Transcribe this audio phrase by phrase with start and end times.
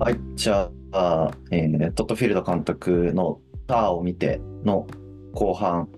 [0.00, 4.86] はい、じゃあ、えートッドフィールド監督のターを見ての
[5.34, 5.90] 後半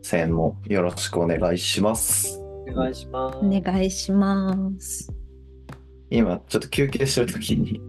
[0.00, 2.40] 戦もよろしくお願いします。
[2.40, 3.36] お願いします。
[3.36, 5.12] お願いします。
[6.08, 7.82] 今、ちょっと休憩してるときに、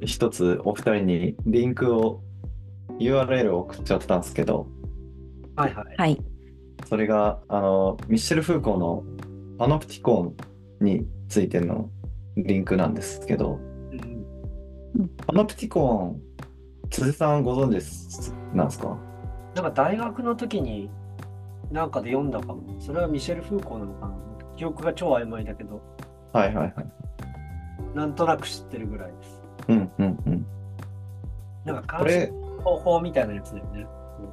[0.00, 2.22] 一つお二人にリンクを、
[3.00, 4.68] URL を送っちゃったんですけど、
[5.56, 5.94] はいはい。
[5.96, 6.22] はい。
[6.88, 9.02] それが、あの、ミッシェル・フーコーの
[9.58, 10.36] パノプティコ
[10.80, 11.90] ンについての
[12.36, 13.69] リンクなんですけど、うん
[15.26, 16.20] パノプティコン、
[16.90, 18.96] 辻さんご存知ですなんですか？
[19.54, 20.90] なんか大学の時に
[21.70, 22.62] なんかで読んだかも。
[22.80, 24.14] それはミシェル・フーコーなのかな
[24.56, 25.80] 記憶が超曖昧だけど、
[26.32, 26.86] はいはいはい。
[27.94, 29.42] なんとなく知ってるぐらいです。
[29.68, 30.46] うんうんうん。
[31.64, 33.86] なんかこれ監視、方法みたいなやつだよね。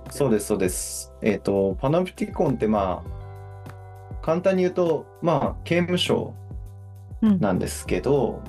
[0.10, 1.14] そうです、そうです。
[1.22, 6.34] えっ、と、パナプティコンってまあ、簡単に言うと、まあ、刑務所
[7.22, 7.40] うん。
[7.40, 8.42] なんですけど、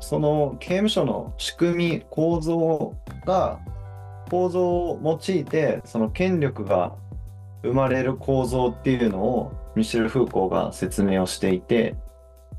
[0.00, 2.94] その刑務所の仕組み、構造
[3.26, 3.60] が、
[4.30, 6.94] 構造を用いて、その権力が
[7.62, 11.96] 生まれる構造っていうのを、ミシェル・フーコーが説明をしていて、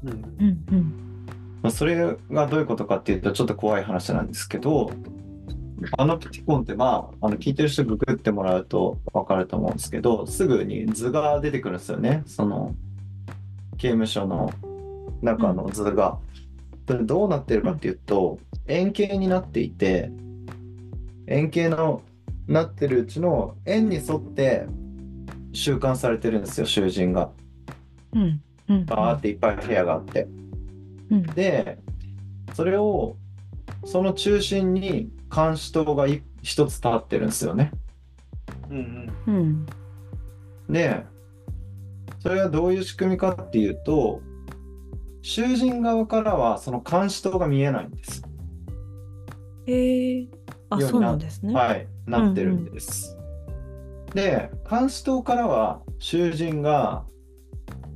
[0.04, 1.26] うんうんうん。
[1.62, 4.92] まあ、それがどういうことかっていうと、ちょっと怖い話なんですけど、
[5.98, 12.23] パノプティコンって、まあ、あの聞いてる人ググってもらうと分かると思うんですけど、すぐに図が出てくるんですよね。
[12.26, 12.76] その
[13.78, 14.52] 刑務所の
[15.22, 16.17] 中の図が。
[16.90, 20.09] それどうなってるかっていうと、円形になっていて、
[21.28, 22.02] 円形の
[22.48, 24.66] なってるうちの円に沿って
[25.54, 27.30] 収監されてるんですよ、囚人が。
[28.14, 28.86] うんうん。
[28.88, 30.28] バーっていっぱい部屋があって。
[31.12, 31.22] うん。
[31.28, 31.78] で、
[32.56, 33.17] それを、
[33.86, 37.70] その中心に監視塔がい一つ立ってるんですよね。
[38.72, 39.66] うんうん。
[40.67, 41.06] で、
[42.17, 44.23] それはどういう仕組みかっていうと、
[45.22, 48.23] 囚人側からはその監視塔が見えないんです。
[49.66, 50.28] へえ。
[50.70, 51.53] あ、そうななんですね。
[51.53, 53.17] はい、なってるんです。
[54.14, 57.05] で、監視塔からは囚人が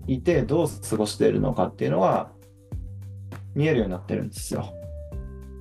[0.08, 2.32] いてどう過ごしているのかっていうのは
[3.56, 4.74] 見えるようになってるんですよ。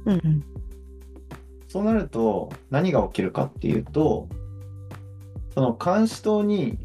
[0.04, 0.44] うんうん。
[1.68, 4.28] そうなると何が起きるかっていうと、
[5.54, 6.78] その監視塔に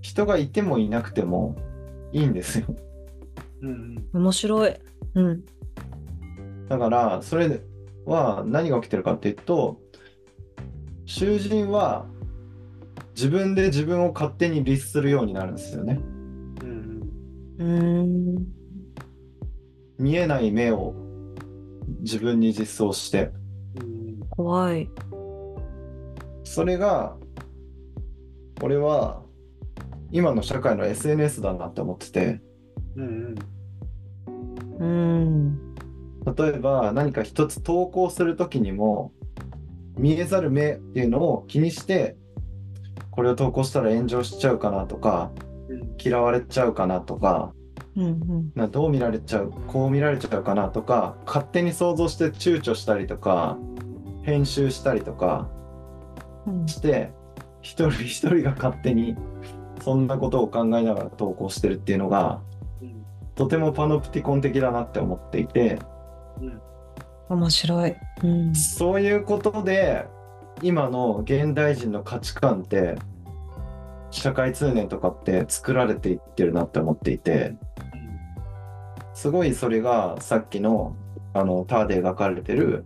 [0.00, 1.56] 人がいてもいなくても
[2.12, 2.66] いいんですよ。
[3.62, 3.72] うんう
[4.18, 4.74] ん面白い。
[5.14, 5.44] うん。
[6.68, 7.60] だからそれ
[8.04, 9.80] は何が起きてるかっていうと、
[11.06, 12.06] 囚人は
[13.14, 16.00] 自分で自分を勝手に律するようになるんですよね。
[17.58, 18.46] うん。
[19.98, 20.94] 見えない目を
[22.00, 23.32] 自分に実装して、
[23.80, 24.88] うん怖い。
[26.44, 27.16] それが
[28.62, 29.22] 俺は
[30.10, 32.40] 今の社会の SNS だなって思ってて、
[32.98, 33.36] うん
[34.78, 35.74] うんうん。
[36.36, 39.12] 例えば何か一つ投稿するときにも
[39.96, 42.16] 見えざる目っていうのを気にして
[43.10, 45.30] これを投稿したら炎上しちゃうかなとか
[45.68, 47.52] うん嫌われちゃうかなとか
[47.96, 48.52] うんうん。
[48.54, 53.56] などう見られちゃうこう見られちゃうかなとか勝手に想像して躊躇したりとか
[54.22, 55.48] 編集したりとか
[56.46, 57.10] うんして
[57.62, 59.16] 一人一人が勝手に
[59.82, 62.57] そんなことを考えながら投稿してるっていうのがうん
[63.38, 65.78] とてもパノプティコン的だなって思っていて。
[67.28, 67.94] 面白い。
[68.24, 68.54] うん。
[68.56, 70.06] そういうことで
[70.60, 72.98] 今の現代人の価値観って
[74.10, 77.54] 社会通念とかって作られていってるなって思っていて
[79.14, 80.96] すごいそれがさっきの
[81.32, 82.84] あのターで描かれてる、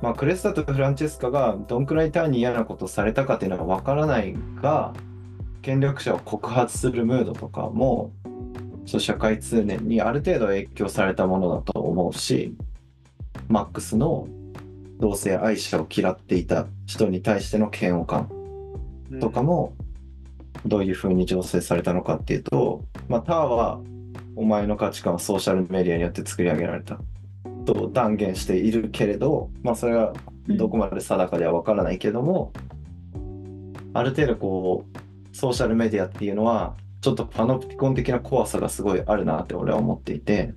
[0.00, 4.94] まあ、クレスタとフランチェスカがどんくらいターに嫌なことをされたかっていうのは分からないが
[5.60, 8.12] 権力者を告発するムードとかも
[8.86, 12.54] そう社会通念にある程度影響されたものだと思うし
[13.48, 14.28] マックスの
[14.98, 18.30] 同性愛者を嫌っていた人に対しての嫌悪感
[19.10, 19.20] うん。
[19.20, 19.74] とかも
[20.64, 23.80] どういうふうに醸成されたのかっていうと、まあ、ターは
[24.36, 26.98] お前の価値観はソーシャルメディアによって作り上げられた。
[27.64, 30.14] と断言しているけれど、まあ、それは
[30.46, 32.52] どこまで定かではわからないけども、
[33.92, 34.84] ある程度こ
[35.32, 40.54] うソーシャルメディアっていうのはちょっとパノプティコン的な怖さがすごいあるなって俺は思っていて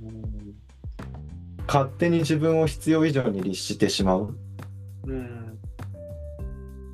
[0.00, 0.54] うん
[1.66, 4.36] 勝手に自分を必要以上に律してしまう。
[5.06, 5.58] うん。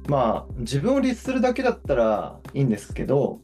[0.09, 3.41] まあ自分を律するだけだったらいいんですけど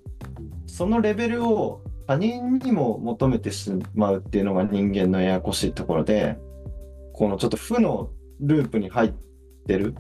[0.67, 6.39] そのレベルを他人にも求めてしまうっていうのが人間のややこしいところで
[7.13, 8.09] このちょっと負の
[8.41, 9.15] ループに入っ
[9.67, 9.95] てる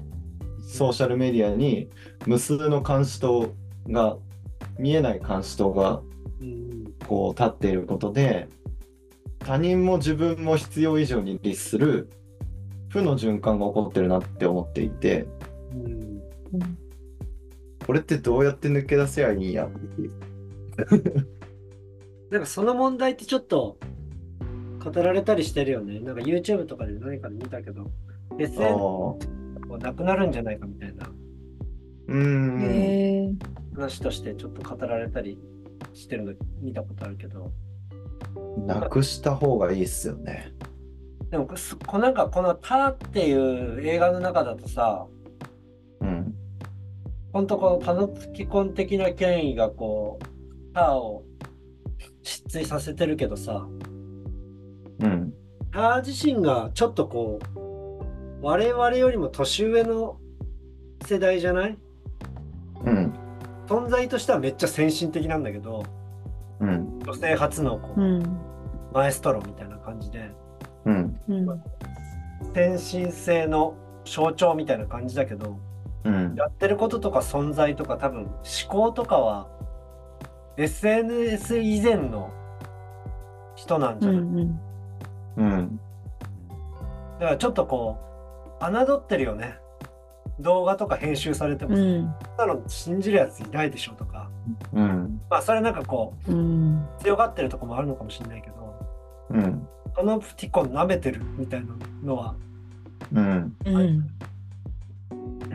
[0.66, 1.90] ソーシャルメディアに
[2.26, 3.54] 無数の監視塔
[3.88, 4.16] が
[4.82, 6.02] 見えない監視塔が
[6.40, 8.49] うんこう立っていることで
[9.38, 12.11] 他人も自分も必要以上に律する
[12.88, 15.26] 負の循環が起こってるなって思っていて、
[17.87, 19.67] これってどうやって抜け出せばいいんや？
[19.67, 20.12] っていう。
[22.31, 23.78] なんかその問題ってちょっと
[24.85, 26.00] 語られたりしてるよね。
[26.00, 27.90] なんか YouTube とかで何かで見たけど、
[28.31, 28.76] あ SN あ。
[28.76, 29.19] こ
[29.70, 31.11] うなくなるんじゃないかみたいな
[32.08, 32.62] うーん。
[32.62, 33.32] へえ。
[33.75, 35.39] 話としてちょっと語られたり
[35.95, 37.53] してるの見たことあるけど、
[38.67, 40.53] なくした方がいいっすよね。
[41.31, 45.07] でもすこなんかこの「ター」っていう映画の中だとさ、
[46.01, 46.35] うん。
[47.33, 51.25] 本当このパノプティコン的な権威がこう、ターを
[52.23, 53.67] 失墜させてるけどさ、
[55.01, 55.33] うん。
[55.73, 57.59] ター自身がちょっとこう、
[58.43, 60.21] 我々よりも年上の
[61.07, 61.71] 世代じゃない？
[61.71, 61.81] うん。
[63.73, 65.83] 存在としてはめっちゃ先進的なんだけど、
[66.61, 67.01] うん。
[67.01, 68.39] 女性初のこう、うん。
[68.93, 70.31] マエストロみたいな感じで、
[70.85, 71.21] うん。
[71.29, 71.63] うん。
[72.55, 73.75] 先進性の
[74.05, 75.59] 象徴みたいな感じだけど、
[76.05, 76.35] うん。
[76.37, 78.35] やってることとか存在とか多分思
[78.69, 79.49] 考とかは
[80.59, 82.31] SNS 以前の
[83.55, 84.61] 人なんじうゃない、ん。
[85.39, 85.81] うん。
[87.21, 87.99] だからちょっとこ
[88.61, 89.62] う侮ってるよね
[90.43, 92.05] 動画とか編集されても、うそんん。
[92.39, 94.31] なの信じるやついないでしょとか
[94.73, 95.21] うん。
[95.31, 96.83] まあそれなんかこうん。
[96.83, 98.75] う強がってるとこもあるのかもしれないけど
[99.31, 99.67] うん。
[99.94, 101.75] このプティコン舐めてるみたいな
[102.05, 102.35] のは
[103.12, 103.56] うん。
[103.65, 104.06] うん。
[104.06, 104.06] だ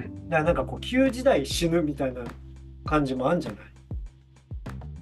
[0.01, 2.22] からなんかこう旧時代死ぬみたいな
[2.86, 3.62] 感じもあるんじゃない？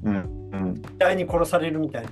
[0.04, 0.50] うん。
[0.52, 0.76] うん。
[0.76, 2.10] 時代に殺されるみたいな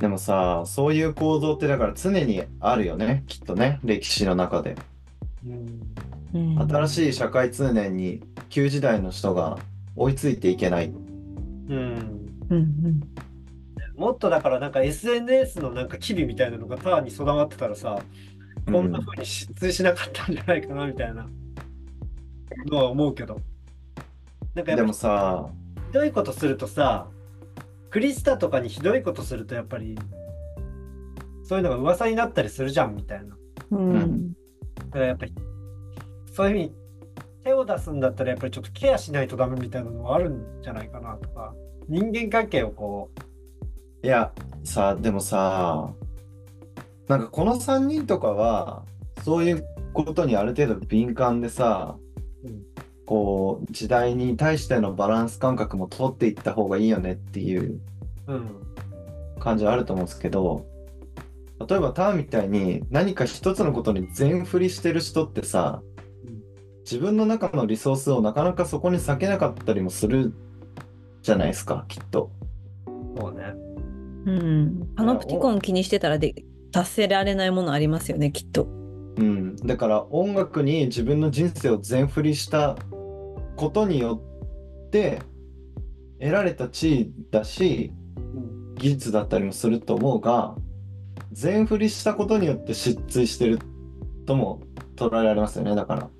[0.00, 3.24] でもさ、そういう構造ってだから常にあるよね。
[3.26, 3.80] きっとね。
[3.82, 4.76] 歴史の中で。
[5.44, 5.80] うん
[6.34, 6.58] うん。
[6.58, 9.58] 新しい社会通念に旧時代の人が
[9.96, 10.86] 追いついていけない。
[10.86, 10.90] う
[11.74, 13.00] んうん。
[13.96, 18.00] もっとだからなんか SNS のなんか機微みたいなのがターに備わってたらさ、
[18.66, 21.28] こんな風に失墜しなかったんじゃないかなみたいな
[22.66, 23.40] のは思うけど。
[24.54, 25.50] なんかでもさ、
[25.88, 27.08] ひどいことするとさ、
[27.90, 29.98] クリスタとかにひどいことするとやっぱり、
[31.42, 33.36] そういうのが噂になったりするじゃんみたいな。
[33.70, 34.32] うん。
[34.32, 34.36] だ
[34.92, 35.34] からやっぱり、
[36.38, 36.72] そういうふうに
[37.42, 41.52] 手を出すんだったらやっぱりちょっとケアしないとダメみたいなのはあるんじゃないかなとか、
[41.88, 43.10] 人間関係をこ
[44.04, 44.30] いや、
[44.62, 45.90] さ、でもさ、
[47.08, 48.84] なんかこの3人とかは、
[49.24, 51.96] そういうことにある程度敏感でさ、
[52.44, 52.62] うん。
[53.04, 57.80] こう、時代に対してのバランス感覚も取っていった方がいいよねっていう
[59.40, 60.64] 感じはあると思うんですけど、
[61.68, 65.97] 例えばターンみたいに何か一つのことに全振りしてる人ってさうん、
[66.90, 70.32] 自分の中のリソースをなかなかそこに割けなかったりもする
[71.20, 72.30] じゃないですか、きっと。
[73.14, 73.52] そうね。
[74.24, 74.88] うん。
[74.96, 76.34] パノプティコン気にしてたらで
[76.72, 78.64] 達せられないものありますよね、きっと。
[79.18, 82.76] うん、だから音楽に自分の人生を全振りした
[83.56, 84.22] ことによ
[84.86, 85.20] って
[86.20, 90.54] 得られた地位だしうん技術だったりもすると思うが
[91.32, 93.58] 全振りしたことによって失墜してる
[94.24, 94.62] とも
[94.94, 96.10] 捉えられますよねだから。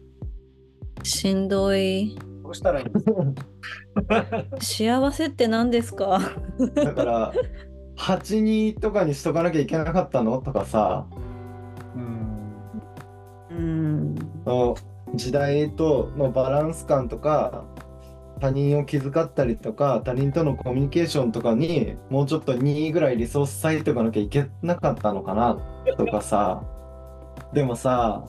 [1.02, 2.18] しんどい。
[2.42, 3.34] どうしたらいいの？
[4.60, 6.20] 幸せって何ですか？
[6.74, 7.32] だから
[7.98, 10.38] 82とかにしとかなきゃいけなかったの？
[10.40, 11.06] とかさ。
[11.94, 12.52] うん。
[13.50, 14.14] うん。
[14.46, 14.76] の
[15.14, 17.64] 時代とのバランス感とか
[18.40, 25.58] 他人を気遣ったりとか他人とのコミュニケーションとかにもうちょっと2ぐらいリソース割いておかなきゃいけなかったのかな？
[25.96, 26.62] とかさ。
[27.52, 28.24] でもさ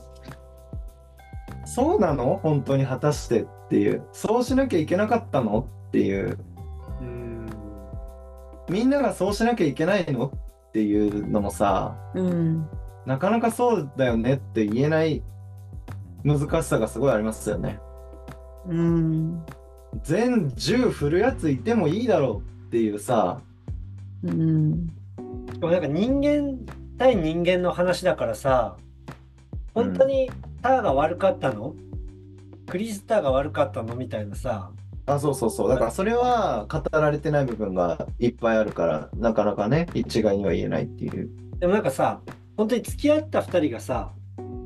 [1.74, 2.40] そうなの？
[2.42, 5.68] 本当に果たしてっていうそうしなきゃいけなかったの？
[5.88, 6.38] っていう
[7.00, 7.50] うん
[8.70, 10.34] みんながそうしなきゃいけないの？
[10.70, 12.68] っていうのもさうん。
[13.06, 15.24] なかなかそうだよねって言えない
[16.24, 17.80] 難しさがすごいありますよね。
[18.68, 19.46] うん。
[20.04, 23.42] 全10振るやついてもいいだろうっていうさ、
[24.24, 24.88] うん。
[24.88, 24.94] で
[25.62, 26.60] もなんか人間
[26.98, 28.78] 対人間の話だからさ、
[29.74, 30.30] 本当に
[30.62, 31.76] ターが悪かったの、
[32.68, 33.96] クリスターが悪かったの？
[33.96, 34.72] みたいなさ、
[35.06, 35.70] あ、そうそうそう。
[35.70, 41.30] だからそれは語られてない部分がいっぱいあるから、なかなかね、一概には言えないっていう。
[41.60, 42.22] でもなんかさ、
[42.58, 44.12] 本当に付き合った2人がさ、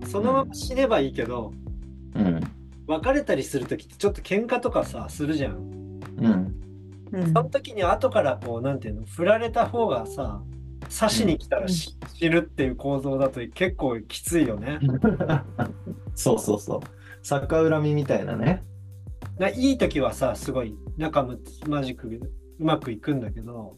[0.10, 1.54] そのまま死ねばいいけど、
[2.16, 2.42] うん。
[2.86, 5.56] 別れたりするときってちょっと喧嘩とかさ、するじゃん。
[6.18, 6.26] うん。
[7.14, 10.42] うんその時に後からこう、なんていうの、振られた方がさ、
[10.90, 14.80] 刺しに来たらし死ぬっていう構造だと結構きついよね。
[16.16, 16.80] そうそうそう。
[17.24, 18.64] 逆恨みみたいなね。
[19.40, 22.20] ないい時はさ、すごい仲むつまじくう
[22.60, 23.78] まくいくんだけど、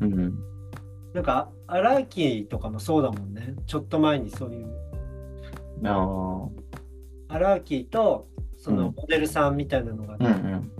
[0.00, 0.34] うん。
[1.14, 3.54] なんか、アラーキーとかもそうだもんね。
[3.66, 4.66] ちょっと前にそういう
[5.84, 6.48] あ
[7.28, 7.34] あ。
[7.34, 10.70] アラーキーとそのうんモデルさんみたいなのがうんうん。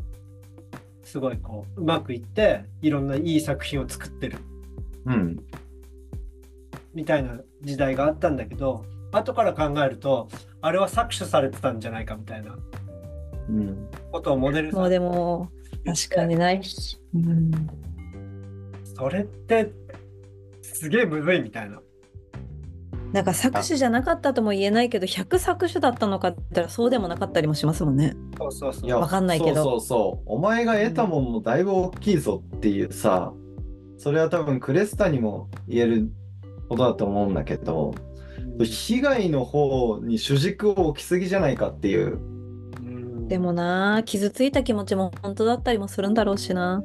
[1.02, 4.38] すごいこううまくいっていろんないい作品を作ってる
[5.06, 5.36] うん。
[6.94, 10.28] みたいな時代があったんだけど後から考えると
[10.60, 12.56] あれは搾取されてたんじゃないかみたいな
[13.48, 13.88] うん。
[14.12, 15.48] ことをモデルさもうんでも、
[15.84, 16.62] 確かにない。
[17.14, 17.50] うん。
[18.96, 19.72] それって
[20.62, 21.80] すげえむずいみたいな。
[23.12, 28.16] なんか作詞じゃなかったとも言えないけど、100作詞だったのかって言ったらそうでもなかったりもしますもんね。
[28.38, 28.86] そうそうそう。
[28.86, 30.22] いやわかんないけどそうそうそう。
[30.26, 33.32] お前が得たもんもだいぶ大きいぞっていうさ、
[33.98, 36.10] それは多分クレスタにも言える
[36.68, 38.14] ことだと思うんだけど、うん
[38.62, 42.18] 被害の方に主軸を置きすぎじゃないかっていう。
[42.18, 46.84] うんでもな、傷ついた気持ちも本当だったりもするんだろうしな。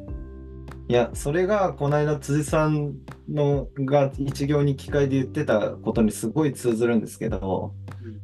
[0.87, 2.95] いや、それがこの間辻さん
[3.29, 7.73] のが一行に機会で言ってたことにすごい通ずるんですけど、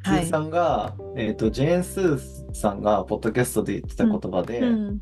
[0.04, 5.02] はい辻さんが、えっと、ジェーン・スーさんがポッドキャストで言ってた言葉で、うん。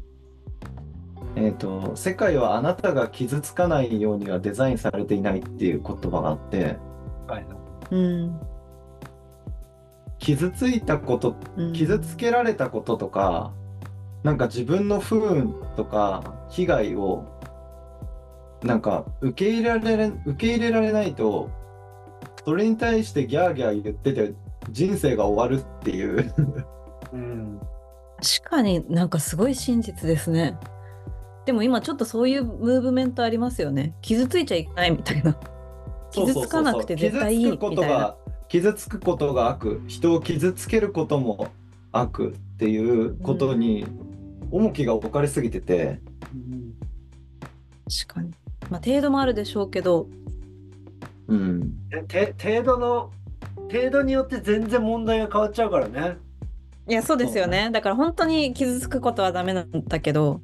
[1.36, 6.78] えっと、世界はあなたが傷つかないようにはデザインされていないっていう言葉があって、
[7.28, 7.46] はい
[7.92, 8.40] うん。
[10.20, 13.52] 傷ついたこと、うん傷つけられたこととか、
[14.24, 17.26] なんか自分の不運とか被害を、
[18.64, 21.50] なんか受け入れられ、受け入れられないと、
[22.46, 24.34] それに対してギャーギャー言ってて
[24.70, 26.34] 人生が終わるっていう。
[27.12, 27.60] うん
[28.42, 30.58] 確かになんかすごい真実ですね。
[31.46, 33.94] でも今ちょっとそういうムーブメントありますよね。
[34.02, 35.38] 傷ついちゃいけないみたいな。
[36.12, 41.48] 傷つかなくて絶対いい傷つくことみたいなが、傷つくことが悪、人を傷つけることも
[41.92, 43.86] 悪っていうことに
[44.52, 46.00] 重きが置かれすぎてて、
[46.34, 46.74] うん
[48.06, 48.32] 確かに。
[48.70, 50.08] まあ程度もあるでしょうけど、
[51.28, 51.74] うん。
[52.08, 53.12] て程度の
[53.72, 56.18] 程度によって全然問題が変わっちゃうからね。
[56.88, 57.70] いやそうですよね。
[57.72, 60.42] だから本当に傷つくことはダメなんだけど、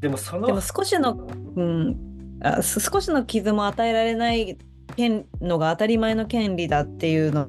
[0.00, 1.96] でもそのでも少しの、うん、
[2.42, 4.58] あす少しの傷も与えられない
[4.96, 7.48] 権のが当たり前の権利だっていうの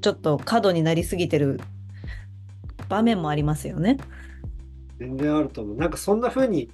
[0.00, 1.60] ちょっと過度になりすぎてる
[2.88, 3.98] 場面もありますよね。
[4.98, 5.76] 全然あると思う。
[5.76, 6.70] なんかそんな風に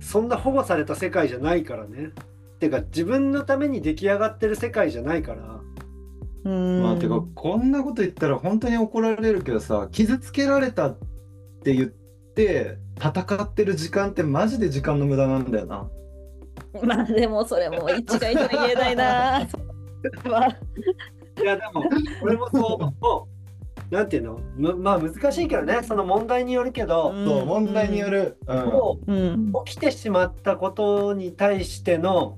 [0.00, 2.10] そんな保護された世界じゃないからね。
[2.60, 5.60] てか自分のために出来上がってる世界じゃないから。
[6.44, 10.98] うんまあ、てか、こんなこと言ったら本当に怒られるけどさ、傷つけられたっ
[11.62, 15.88] て言って、戦ってる時間ってマジで時間の無駄なんだよな。
[16.82, 19.48] まあでもそれも一概とは言えないな。
[20.24, 20.48] ま あ
[21.40, 21.84] いやでも
[22.22, 23.28] 俺もそう思
[23.90, 23.94] う。
[23.94, 24.40] なんていうの？
[24.56, 28.36] むまあ難しいけどねその問題によるけど、うんそう、問題による。
[29.06, 29.52] うん。
[29.64, 32.36] 起きてしまったことに対しての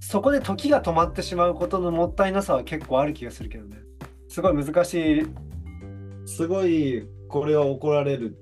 [0.00, 3.78] そこで時が止まってしまうことのもったいなさは結構ある気がするけどね。
[4.28, 5.26] すごい難しい。
[6.26, 8.36] すごい、これは怒られる。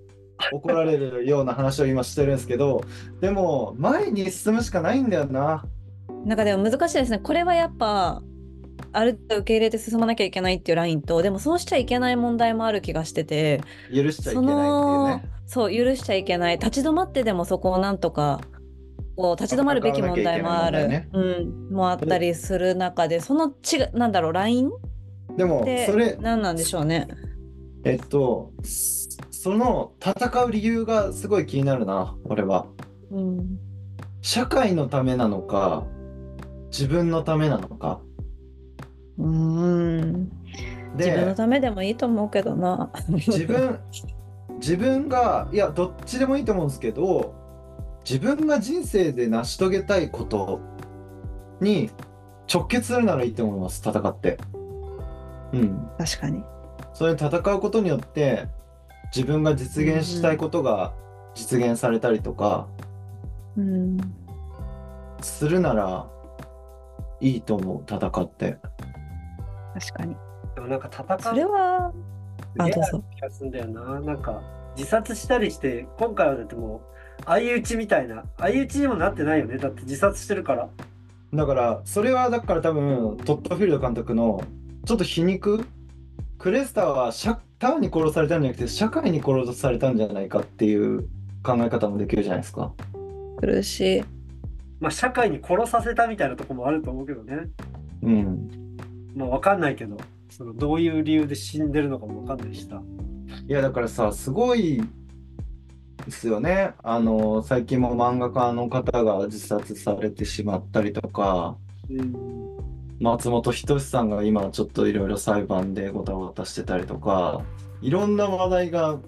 [0.53, 2.83] 怒られるような話を今してるんですけど、
[3.21, 5.65] でも、前に進むしかないんだよな。
[6.25, 7.19] なんかでも難しいですね。
[7.19, 8.23] これはやっぱ
[8.93, 13.63] ある程度受け入れて進まなきゃいけないっていうラインとでもそうしちゃいけない問題もある気がしてて
[13.95, 15.25] 許しちゃいけそないっていうのね。
[15.47, 18.41] そう許しちゃいけない立ち止まってでもそこをなんとか
[19.17, 24.71] こう立ち止まるべき問題もある、戦わなきゃいけうん、もあったりする中でその違うなんだろうラインっ
[25.37, 27.09] でも、てそれ、何なんでしょうね。
[27.85, 28.53] えっと、
[29.41, 32.67] そその戦う理由がすごい気になるな、俺は。
[33.11, 33.59] うん
[34.21, 35.87] 社会のためなのか、
[36.71, 38.03] 自分のためなのか。
[39.17, 40.31] うん
[40.95, 42.93] 自分ので、ためでもいいと思うけどな。
[43.09, 43.81] 自分、
[44.59, 47.35] 自分が、いや、どっちでもいいと思うんですけど、
[48.05, 50.61] 自分が人生で成し遂げたいこと
[51.63, 51.89] に
[52.53, 54.37] 直結するならいいと思います、戦って。
[55.55, 55.89] うん。
[55.97, 56.45] 確かに。
[56.93, 58.60] それに戦うことによって、
[59.14, 60.95] 自分が実現したいことが
[61.35, 62.69] 実現されたりとか、
[63.57, 63.99] うん
[65.23, 66.07] するなら
[67.21, 68.57] いいと思う、戦って。
[69.75, 70.17] 確かに。
[70.55, 71.93] でもなんか戦うそれは
[72.59, 74.00] あどうぞ気がするんだよな。
[74.00, 74.43] なんか
[74.76, 76.81] 自殺したりして今回はだっても
[77.21, 79.59] う相打ちみたいな相打ちにもなってないよね。
[79.59, 80.69] だって自殺してるから。
[81.33, 84.43] だから、それはだから多分、トッドフィールド監督の
[84.85, 85.64] ちょっと皮肉
[86.41, 91.03] クレスターは社単に殺されたんじゃなくて、社会に殺されたんじゃないかっていう
[91.43, 92.73] 考え方もできるじゃないですか。
[93.39, 94.03] 苦しい。
[94.81, 97.51] まあ社会に殺させたみたいなとこもあると思うけどね。
[98.03, 98.77] うん。
[99.15, 99.99] まあわかんないけど、
[100.31, 102.81] そのどういう理由で死んでるのかもわかんないしさ。
[103.47, 104.83] いや、だからさ、すごい
[106.07, 106.73] ですよね。
[106.83, 111.59] あの、最近も漫画家の方が自殺されてしまったりとか、
[111.91, 112.70] うん。
[113.00, 117.42] 松本人志さんが今ちょっといろいろ裁判でごたごたしてたりとか、
[117.80, 118.99] いろんな話題が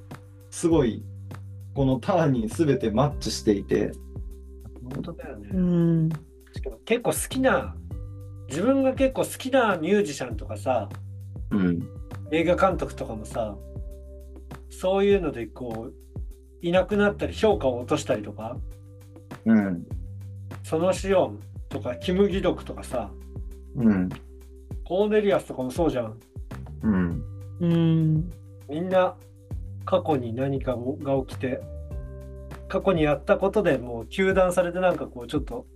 [0.50, 1.04] すごい
[1.74, 3.92] このターンに全てマッチしていて、
[4.94, 5.50] 本当だよね。
[5.52, 6.08] うん。
[6.86, 7.76] 結構好きな、
[8.48, 10.88] 自分が結構好きなミュージシャンとかさ、
[11.50, 11.86] うん、
[12.30, 13.56] 映画監督とかもさ、
[14.70, 15.94] そういうのでこう、
[16.62, 18.56] いなくなったり評価を落としたりとか、
[19.44, 19.86] うん、
[20.62, 23.10] そのシオンとかキム・ギドクとかさ、
[23.76, 24.08] うん、
[24.84, 26.18] コーネリアスとかもそうじゃん。
[26.82, 27.24] うん、
[27.60, 28.30] うん。
[28.68, 29.16] みんな
[29.84, 31.60] 過去に何かが起きて、
[32.68, 35.66] 過去にやったことでもう糾弾されてなんかこうちょっと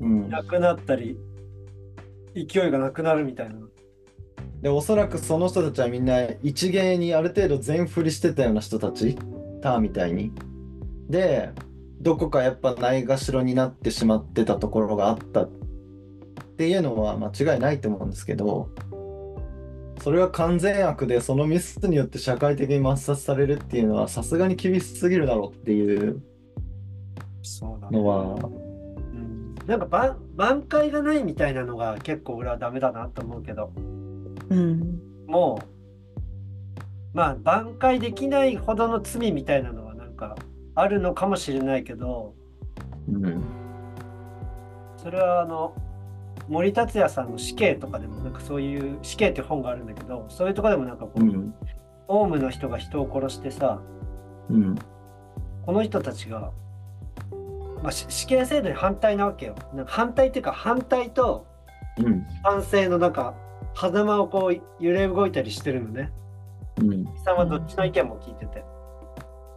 [0.00, 0.28] うん。
[0.28, 1.18] なくなったり、
[2.34, 3.56] 勢いがなくなるみたいな。
[4.62, 9.16] で、おそらくその人たちはみんな一芸にある程度全振りしてたような人たち、
[9.62, 10.32] ターンみたいに。
[11.08, 11.50] で、
[12.00, 15.48] どこかやっぱないがしろになってしまってたところがあった
[16.58, 18.68] っていうのは間違いないと思うんですけど、
[20.02, 26.20] それは完全悪でそのミスによって社会的に抹殺されるっていうのはさすがに厳しすぎるだろうっていう
[27.42, 33.70] そうだのは、うん、なんかば挽回がないみたいなのが結構俺はダメだなと思うけど、
[34.50, 35.00] うん。
[35.28, 35.62] も
[37.14, 40.34] う、まあ挽回できないほどの罪みたいなのはなんか
[40.74, 42.34] あるのかもしれないけど、
[43.08, 43.44] うん、
[44.96, 45.72] それはあの、
[46.48, 51.54] 森達也さんの死刑とかでもなんかそういう死刑って本があるんだけど、そういうとこでもなんかこう、うん、
[52.08, 53.80] オウムの人が人を殺してさ、
[54.50, 54.74] うん、
[55.66, 56.52] この人たちが、
[57.82, 59.54] まあ、し死刑制度に反対なわけよ。
[59.74, 61.46] なんか反対っていうか反対と
[61.98, 63.34] うん、賛成のなんか
[63.74, 66.12] 狭間をこう揺れ動いたりしてるのね。
[66.80, 68.64] うん、貴さんはどっちの意見も聞いてて。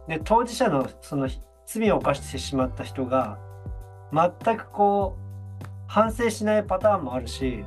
[0.08, 1.28] で当事者のその
[1.66, 3.38] 罪を犯してしまった人が
[4.12, 5.31] 全くこう
[5.92, 7.62] 反省しないパターンもあるし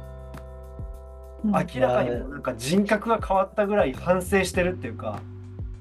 [1.43, 5.21] 明らかにもうなんか人格が変わったぐらい反省してるっていうか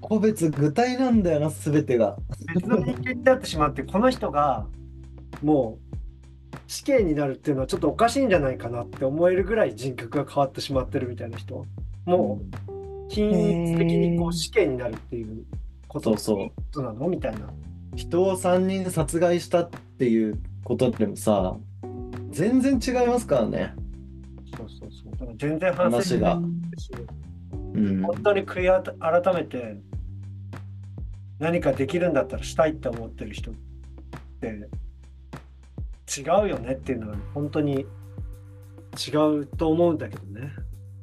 [0.02, 2.18] 個別具体なんだよな、すべてが。
[2.54, 4.66] 別の人間になってしまってこの人が
[5.42, 5.78] も
[6.52, 11.64] う死刑になるっていうのはちょっとおかしいんじゃないかなって思えるぐらい人格が変わってしまってるみたいな人。
[12.04, 15.46] もう均一的にこう死刑になるっていう
[15.88, 17.08] ことそうそうことなの？
[17.08, 17.48] みたいな。
[17.96, 21.56] 人を3人殺害したっていうことでもさ
[22.34, 23.74] 全然違いますからね。
[24.56, 25.12] そうそうそう。
[25.12, 26.34] だから全然話が。
[26.34, 28.02] うん。
[28.02, 29.76] 本当に悔い改めて
[31.38, 33.54] 何かできるんだったらしたいって思ってる人っ
[34.40, 34.48] て
[36.20, 37.86] 違うよねっていうのは本当に
[38.96, 40.52] 違うと思うんだけどね。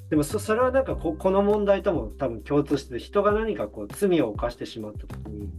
[0.10, 5.50] でもそそれはなんかここの問題とも多分共通してて人が何かこう罪を犯してしまった時に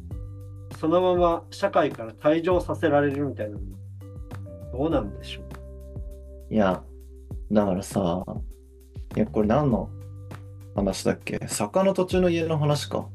[0.78, 3.60] そのまま社会から退場させられるみたいなの
[4.72, 5.51] どうなんでしょう
[6.52, 6.82] いや
[7.50, 8.26] だからさ
[9.16, 9.88] いやこれ何の
[10.74, 11.40] 話だっけ？
[11.48, 13.08] 坂の途中の家の話か。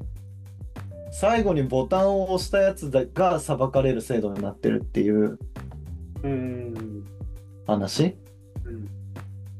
[1.11, 5.37] 最後にボタンを押したやつが裁かれる制度になってるっていう。
[7.67, 8.15] 話？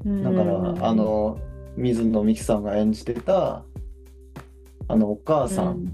[0.03, 0.23] うん。
[0.23, 1.39] だからあ、の
[1.75, 3.63] 水野美紀さんが演じてた
[4.87, 5.85] あのお母さん。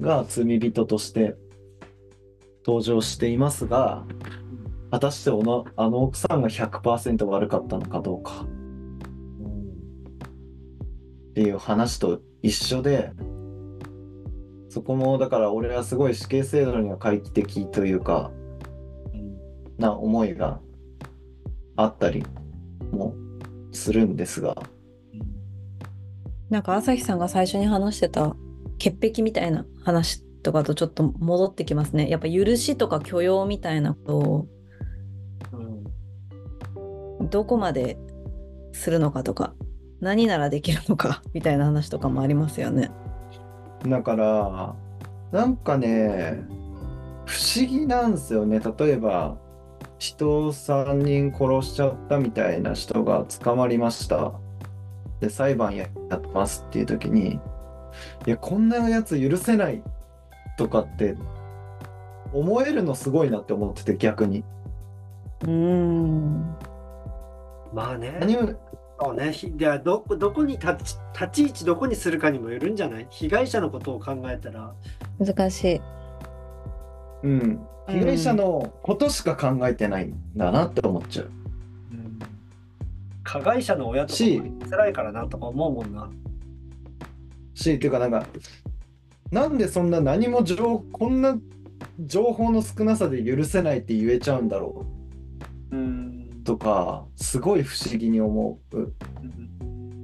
[0.00, 1.36] が罪人として
[2.66, 4.04] 登場していますが
[4.92, 8.46] 果たしておのあの奥さんが100%悪かったのかどうか
[11.30, 13.10] っていう話と一緒で
[14.68, 18.30] そこもだから俺はすごい死刑制度には回帰的というか
[19.78, 20.60] な思いが
[21.76, 22.22] あったり
[22.90, 23.14] も
[23.72, 24.54] するんですが
[26.50, 28.36] なんか朝日さんが最初に話してた
[28.76, 32.10] 潔癖みたいな話とかとちょっと戻ってきますね。
[32.10, 34.48] やっぱ許しとか許容みたいなことを
[37.30, 37.98] どこまで
[38.72, 39.54] するのかとか
[40.00, 42.90] 何ならできるのか みたいな話とかもありますよね。
[43.86, 44.74] だから
[45.32, 46.44] なんかね
[47.24, 49.36] 不思議なんですよね例えば
[49.98, 54.32] 人を3人殺しちゃったみたいな人が捕まりました
[55.20, 55.88] で裁判やっ
[56.20, 57.40] てますっていう時に
[58.26, 59.82] いやこんなやつ許せない
[60.58, 61.16] とかって
[62.32, 64.44] 思えるのすごいなって思ってて逆に
[65.42, 66.56] うーん。
[67.72, 68.16] まあね。
[68.20, 68.52] 何も
[69.00, 69.32] そうね。
[69.32, 73.06] ひではどこどこに立ち立ち位置どこにするかにもよるんじゃない？
[73.10, 74.72] 被害者のことを考えたら。
[75.18, 75.80] 難しい。
[77.24, 81.30] うん被害者のことしか考えてないんだなって思っちゃう
[83.24, 84.18] 加害者の親とか
[84.70, 86.10] 辛いからなとか思うもんな。
[87.54, 88.26] しっていうかなんか
[89.30, 91.36] なんでそんな何も情こんな
[92.00, 94.86] 情報の少なさで許せないって言えちゃうんだろ
[95.70, 96.11] うん。
[96.44, 98.76] とかすごい不思議に思う。
[98.78, 98.94] うん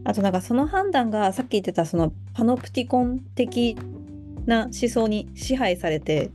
[0.04, 3.76] あとなんかその判断がさっき言ってたそのパノプティコン的
[4.46, 6.30] な思想に支配されて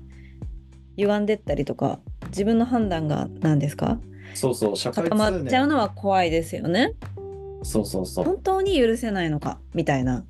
[0.95, 3.97] 歪んでったりとか自分の判断が何ですか？
[4.35, 6.69] そうそう、社会固まっちゃう通のは怖いですよね。
[6.69, 7.63] 念。
[7.63, 8.25] そうそうそう。
[8.25, 9.57] 本当に許せないのか？
[9.73, 10.23] みたいな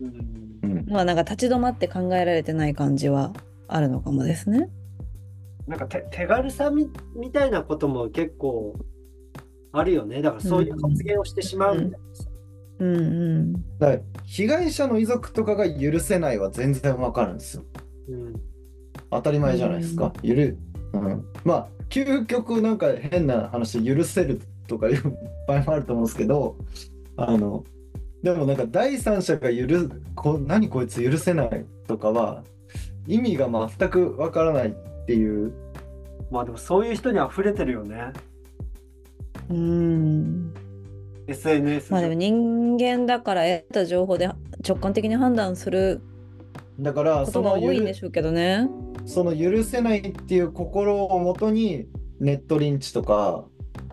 [0.00, 3.32] うんうん、のはなんか立ち止まって考えられてない感じは
[3.66, 4.68] あるのかもですね。
[5.66, 8.76] なんか手手軽さみみたいなことも結構
[9.78, 10.22] あるよね。
[10.22, 12.28] だからそういう発言をしてしまうみたいなさ。
[12.78, 13.52] うんうん。
[13.52, 17.64] だから被害者の遺族とかが許せないは全然わかるんですよ。
[18.08, 18.34] うん
[19.10, 20.12] 当たり前じゃないですか。
[20.22, 20.34] 許
[20.92, 26.56] うん、まあ究極なんか変な話許せるとかいう場合もあると思うんですけど
[27.16, 27.64] あの
[28.22, 29.66] でもなんか第三者が許
[30.14, 32.42] こ何こいつ許せないとかは
[33.06, 34.72] 意味が全くわからないっ
[35.06, 35.52] ていう
[36.30, 38.12] まあでもそういう人に溢れてるよね。
[39.50, 40.54] うん。
[41.28, 44.30] SNS まあでも人間だから得た情報で
[44.66, 46.00] 直感的に判断する
[46.78, 48.68] だからことがその許多いんでしょうけどね。
[49.06, 51.86] その許せないっていう心をもとに
[52.20, 53.44] ネットリンチとか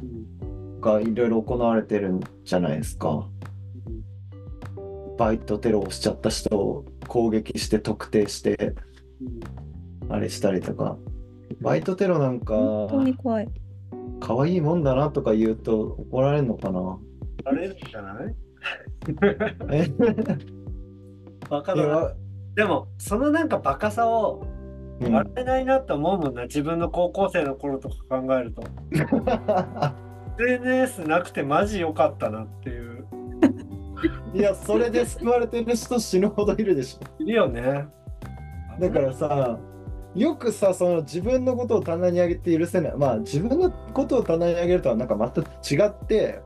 [0.02, 0.34] うん
[0.84, 3.28] がいろいろ行われてるんじゃないですか。
[5.18, 8.76] バイトテロをしちゃった人を攻撃して特定して
[10.10, 10.98] あれしたりとか。
[11.62, 13.48] バイトテロなんか本当に怖い。
[14.25, 16.97] 可愛いもんだなとか言うと怒られるのかな？
[17.45, 18.36] あれるんじゃない？
[19.71, 19.91] え？
[21.49, 22.13] バカだな。
[22.55, 24.45] でもそのなんかバカさを
[25.01, 26.43] うん笑えないなって思うもんな。
[26.43, 28.63] 自分の高校生の頃とか考えると。
[30.39, 33.05] SNS なくてマジ良かったなっていう。
[34.33, 37.23] いやそれで救われてる人死ぬほどいるでしょ。
[37.23, 37.88] いるよね。
[38.79, 39.59] だからさ
[40.15, 42.93] よくさその自分のことを棚に上げて許せない。
[42.97, 46.41] まあ自分のことを棚に上げるとはなんかまた違って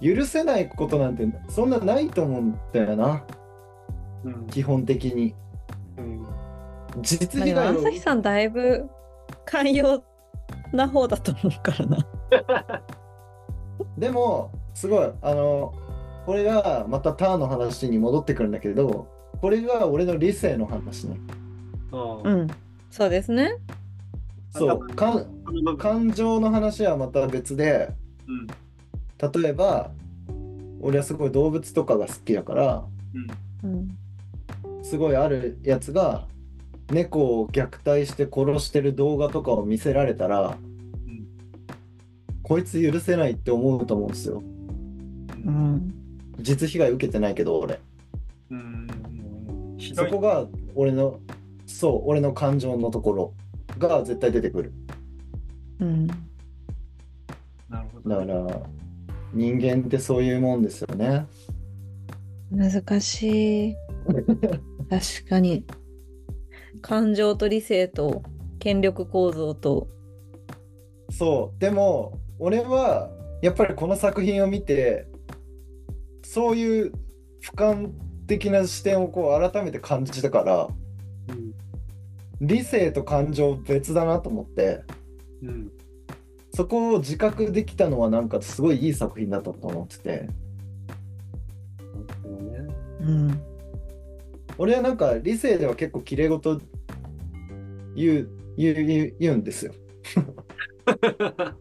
[0.00, 3.24] 許せないことなんてそんなないと思うんだよな。
[4.24, 4.46] うん。
[4.46, 5.34] 基本的に。
[5.98, 6.26] うん。
[7.02, 8.88] 実まあでも被害を朝日さんだいぶ
[9.44, 10.02] 寛容
[10.72, 12.06] な方だと思うからな。
[13.98, 15.74] でもすごいあの
[16.24, 19.08] これがまたターンの話に戻ってくるんだけど
[19.40, 21.18] これが俺の理性の話ね。
[21.92, 22.46] うんうん。
[22.90, 23.56] そうですね。
[24.52, 24.86] そう。
[24.88, 27.90] かん感情の話はまた別で
[28.26, 28.46] うん。
[29.42, 29.90] 例えば
[30.80, 32.84] 俺はすごい動物とかが好きだから
[33.62, 33.96] うん。
[34.82, 36.26] すごいあるやつが
[36.90, 40.56] 猫を虐待して殺してる動画とかを見せられたら、
[41.06, 41.26] うん。
[42.42, 44.42] こいつ許せないって思うと思うんですよ。
[45.44, 45.94] うん。
[46.40, 47.78] 実被害受けてないけど俺。
[48.50, 48.88] うん。
[49.94, 51.20] そこが俺の
[51.70, 53.34] そう俺の感情のところ
[53.78, 54.72] が絶対出てくる
[55.80, 56.06] うん。
[57.68, 58.60] なるほどだから
[59.32, 61.26] 人間ってそういうもんですよね
[62.50, 63.76] 難しい。
[64.90, 65.64] 確かに。
[66.82, 68.22] 感情と理性と
[68.58, 69.86] 権力構造と。
[71.10, 73.10] そうでも俺は
[73.42, 75.06] やっぱりこの作品を見て
[76.22, 76.92] そういう
[77.42, 77.90] 俯瞰
[78.26, 80.79] 的な視点をこう改めて感じたからうん
[82.40, 84.82] 理性と感情別だなと思って。
[85.42, 85.70] うん。
[86.52, 90.28] そこを自覚できたのはなんかすごいいい作品だったと思ってて。
[92.22, 92.28] そ
[93.06, 93.40] うん。
[94.58, 96.60] 俺はなんか理性では結構綺麗事
[97.94, 99.72] 言う言う言う言うんですよ。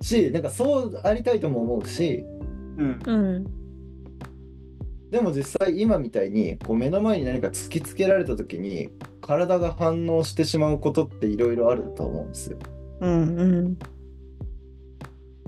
[0.00, 2.24] しなんかそうありたいとも思うし。
[2.78, 2.98] うん。
[3.04, 3.61] うん。
[5.12, 8.88] でも実際今みたいにこう目の前に何か突きつけられた時に
[9.20, 12.56] 体が反応してしまうことっていろいろあると思うんですよ。
[13.00, 13.38] うん。
[13.38, 13.78] うん。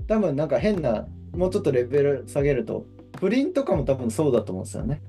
[0.07, 2.85] 多分なんか変なもうちょっとレベル下げると
[3.19, 5.01] 不倫とかも多分そうだと思うんですよね。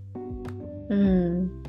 [0.89, 1.63] うん。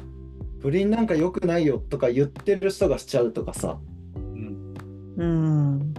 [0.61, 3.79] 不倫なんか良くないよとか言ってる人がしちゃうとかさ
[4.15, 4.73] うん
[5.17, 5.93] うん。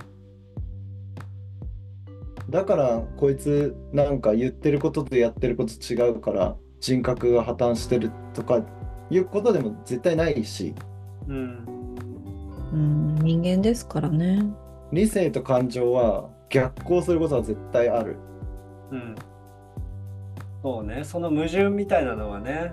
[2.48, 8.62] だからこいつなんか言ってることとやってること違うから人格が破綻してるとか
[9.10, 10.74] いうことでも絶対ないし。
[11.26, 11.64] うん。
[12.72, 13.14] うん。
[13.16, 14.42] 人間ですからね。
[14.92, 18.16] 理性と感情は逆行することは絶対ある。
[18.90, 19.14] うん。
[20.62, 21.04] そうね。
[21.04, 22.72] その矛盾みたいなのはね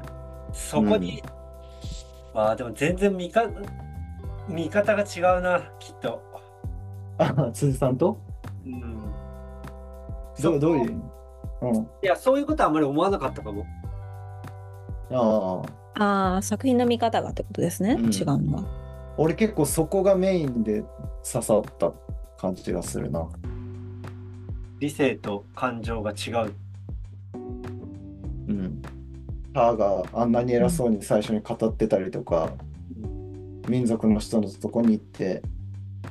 [0.54, 1.22] そこに、
[2.34, 3.46] まあでも全然見か
[4.48, 6.22] 見方が違うなきっと。
[7.18, 8.20] あ辻さんと？
[8.65, 8.96] うん。
[10.41, 11.02] どうどういう
[11.62, 11.76] うん。
[11.76, 13.65] いやそういうことはあんまり思わなかったかも
[15.12, 15.62] あ
[15.98, 16.04] あ。
[16.04, 17.98] ああ、作品の見方がってことですね？
[18.00, 18.63] うん違うんだ。
[19.18, 20.84] 俺結構そこがメインで
[21.24, 21.94] 刺さった
[22.38, 23.28] 感じがするな。
[24.80, 26.54] 理性と感情が違う。
[28.48, 28.82] うん。
[29.54, 32.52] ターがあんなに偉そうに最初に語ってたりとか、
[33.70, 35.41] 民族の人のとこに行って、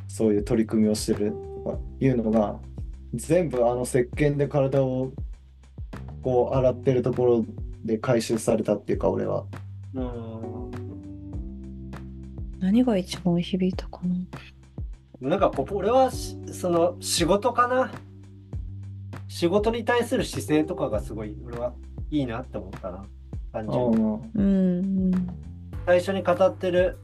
[0.09, 2.59] そういう取り組みをしてるとかいうのが、
[3.12, 5.12] 全部あの石鹸で体を
[6.22, 7.44] こう洗ってるところ
[7.85, 9.44] で回収されたっていうか、俺は。
[9.94, 10.70] うん。
[12.61, 14.01] 何が一番響いたか
[15.20, 15.29] な？
[15.29, 17.92] なんかこう、俺はしその仕事かな？
[19.29, 21.75] 仕事に対する姿勢とかがすごい、俺は
[22.11, 23.05] いいなって思ったな。
[23.53, 23.97] 単純に。
[23.99, 25.12] うんうん。
[25.87, 26.99] 最初に語ってる、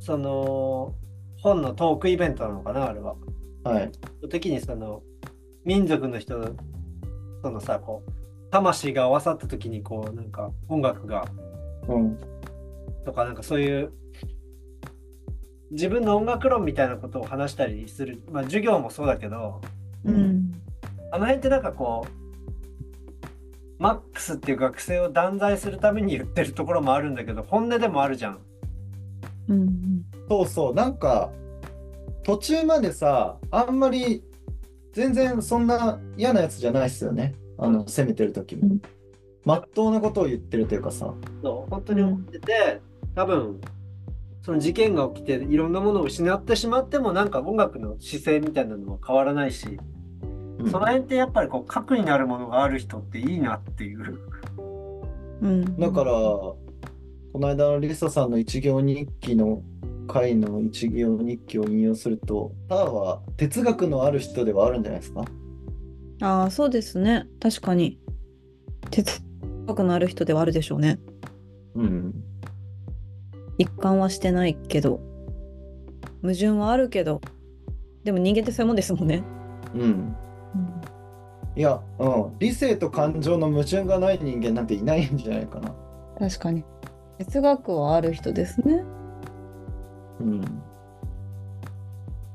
[0.00, 0.94] その、
[1.38, 3.14] 本のトークイベントなのかな、あれは。
[3.62, 3.92] はい。
[4.22, 5.02] の時にその、
[5.64, 6.50] 民族の人の、
[7.42, 8.10] そのさ、こう、
[8.54, 11.26] 魂が合わさった時に、こう、なんか音楽が、
[11.88, 12.18] うん。
[13.04, 13.92] とか、なんかそういう、
[15.72, 19.60] 自分の音楽論みたいなことを話したりする、まあ授業もそうだけど、
[20.04, 20.52] うん。
[21.10, 28.38] あの辺ってなんかこう、マックスっていう学生を断罪するために言ってるところもあるんだけど、本音でもあるじゃん。
[29.48, 30.04] うん。
[30.28, 31.32] そうそう、なんか、
[32.22, 34.22] 途中までさ、あんまり、
[34.92, 37.34] 全然そんな嫌なやつじゃないっすよね。
[37.58, 38.82] あの、責めてる時もうん。
[39.44, 41.12] まっとうなことを言ってるというかさ。
[41.42, 42.80] そう本当に思ってて、
[43.14, 43.60] 多分
[44.44, 49.78] その事件が起きていろんなものを失ってしまってもなんか音楽の姿勢みたいなのは変わらないし、
[50.58, 54.18] うんその辺ってやっぱりこう核になるものがある人っていいなっていう。
[55.42, 55.78] うん。
[55.78, 56.58] だから、こ
[57.34, 59.62] の間のリサさんの一行日記の
[60.06, 65.24] 回の一行日記を引用すると、ターは哲学のある人ではあるんじゃないですか。
[66.20, 67.26] ああ、そうですね。
[67.40, 67.98] 確かに。
[68.90, 69.20] 哲
[69.66, 70.98] 学のある人ではあるでしょうね。
[71.74, 72.14] うん。
[73.58, 75.00] 一貫はしてないけど。
[76.22, 77.20] 矛盾はあるけど。
[78.04, 79.22] でも人間ってそういうもんですもんね。
[79.74, 80.16] うん。
[81.56, 82.38] いや、うん。
[82.38, 85.74] 理性と感情の矛盾がない人間なんていないんじゃないかな。
[86.18, 86.64] 確かに。
[87.18, 88.84] 哲学はある人ですね。
[90.20, 90.40] うん。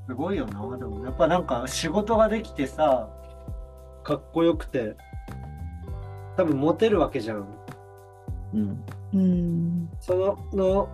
[0.07, 0.77] すごいよな。
[0.77, 3.09] でもやっぱなんか仕事ができてさ、
[4.03, 4.95] かっこよくて、
[6.37, 7.47] 多分モテるわけじゃん。
[8.53, 8.83] うん。
[9.13, 9.89] うん。
[9.99, 10.89] そのの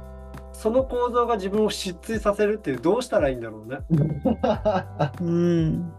[0.54, 3.80] その構造が自分を失墜させるっていうどうしたらいいんだろうね。
[5.22, 5.94] うん。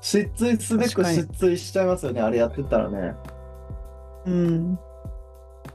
[0.00, 3.14] 失墜すべく失墜しちゃいますよね、あれやってたらね。
[4.26, 4.78] うん。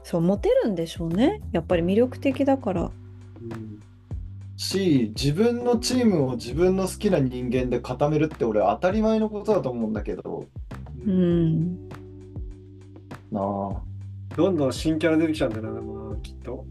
[0.02, 1.40] そう、モテるんでしょうね。
[1.52, 2.90] やっぱり魅力的だから。
[4.62, 10.46] うんし、自分のチームを自分の好きな人間で固めるって俺当たり前のことだと思うんだけど、
[11.04, 11.88] うん。
[13.30, 13.82] なあ。
[14.36, 16.64] どんどん新キャラ出てきちゃうんだよな、でもなきっと。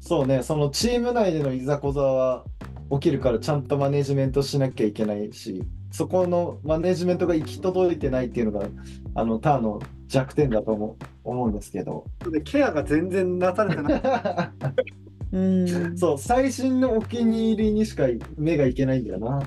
[0.00, 2.44] そうね、そのチーム内でのいざこざは
[2.90, 8.66] 起きるからちゃんとマネジメントしなきゃいけないし、そこのマネジメントが行き届いてないっていうのが、
[9.14, 12.04] あの、ターの弱点だと思う思うんですけど。
[12.30, 14.02] でケアが全然なされてない。
[15.32, 15.98] うん。
[15.98, 18.04] そう、最新のお気に入りにしか
[18.36, 19.42] 目がいけないんだよな。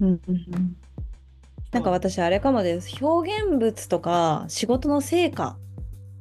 [0.00, 0.76] うんうんうん
[1.74, 5.56] なんか私あれかもです表現物とか仕事の成果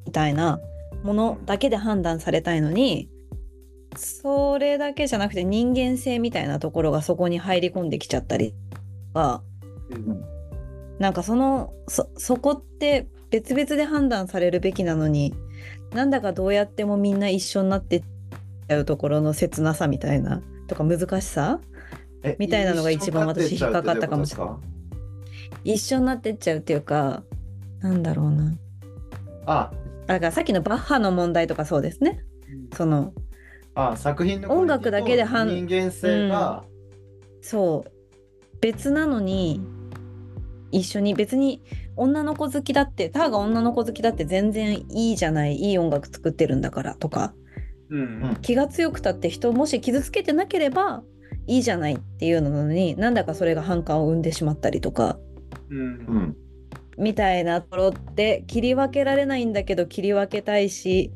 [0.07, 0.59] みたいな
[1.03, 3.07] ものだけで判断されたいのに
[3.95, 8.55] それだけじゃなくて人間性みたいなところがそこに入り込んできちゃったり
[9.13, 9.43] とか
[9.91, 10.25] うん
[10.97, 15.35] なんかそのそそこって別々で判断されるべきなのに
[15.91, 18.03] なんだかどうやってもみんな一緒になってっ
[18.67, 21.59] ちゃうところの切なさみたいなとか難しさ？
[22.23, 24.57] えみたいなのが一番私引っかかったかもしれな
[25.63, 25.73] い。
[25.73, 27.23] 一緒になってっちゃうっていうか
[27.81, 28.55] なんだろうな。
[29.45, 29.71] あ、
[30.07, 32.23] だからさっきのバッハの問題とかそうですね。
[32.75, 33.13] その
[33.75, 36.63] あ、作品の音楽だけで判人間性が、
[37.41, 37.91] そう。
[38.61, 39.59] 別なのに
[40.71, 41.61] 一緒に別に
[41.97, 45.55] 女の子好きだってターが女の子好きだって全然いいじゃない。
[45.55, 47.33] いい音楽作ってるんだからとか
[48.41, 51.03] 気が強くたって人をもし傷つけてなければ
[51.47, 55.17] いいじゃないっていうのになんだかそれが反感を生んでしまったりとか
[55.69, 56.37] うんうん。
[56.97, 61.11] みたいなところって切り分けられないんだけど切り分けたいし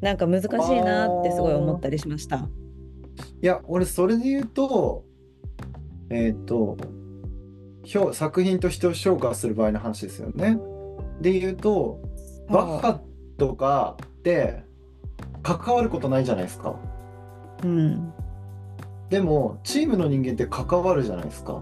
[0.00, 0.50] なんか難しい
[0.80, 2.48] なってすごい思ったりしました。
[3.42, 5.04] いや、俺それで言うと、
[6.10, 6.76] えっと、
[7.84, 10.58] 評作品としてを評価する場合の話ですよね。
[11.20, 12.00] で言うと、
[12.48, 13.00] バッハ
[13.36, 14.64] とかって
[15.42, 16.74] 関わることないじゃないですか。
[17.62, 18.12] うん
[19.08, 21.60] でも、チームの人間って関わるじゃないですか。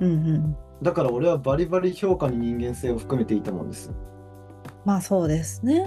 [0.00, 3.94] うんうんだから俺はバリバリ評価に人間性を含めていいと思うんですよ。
[4.84, 5.86] まあそうですね。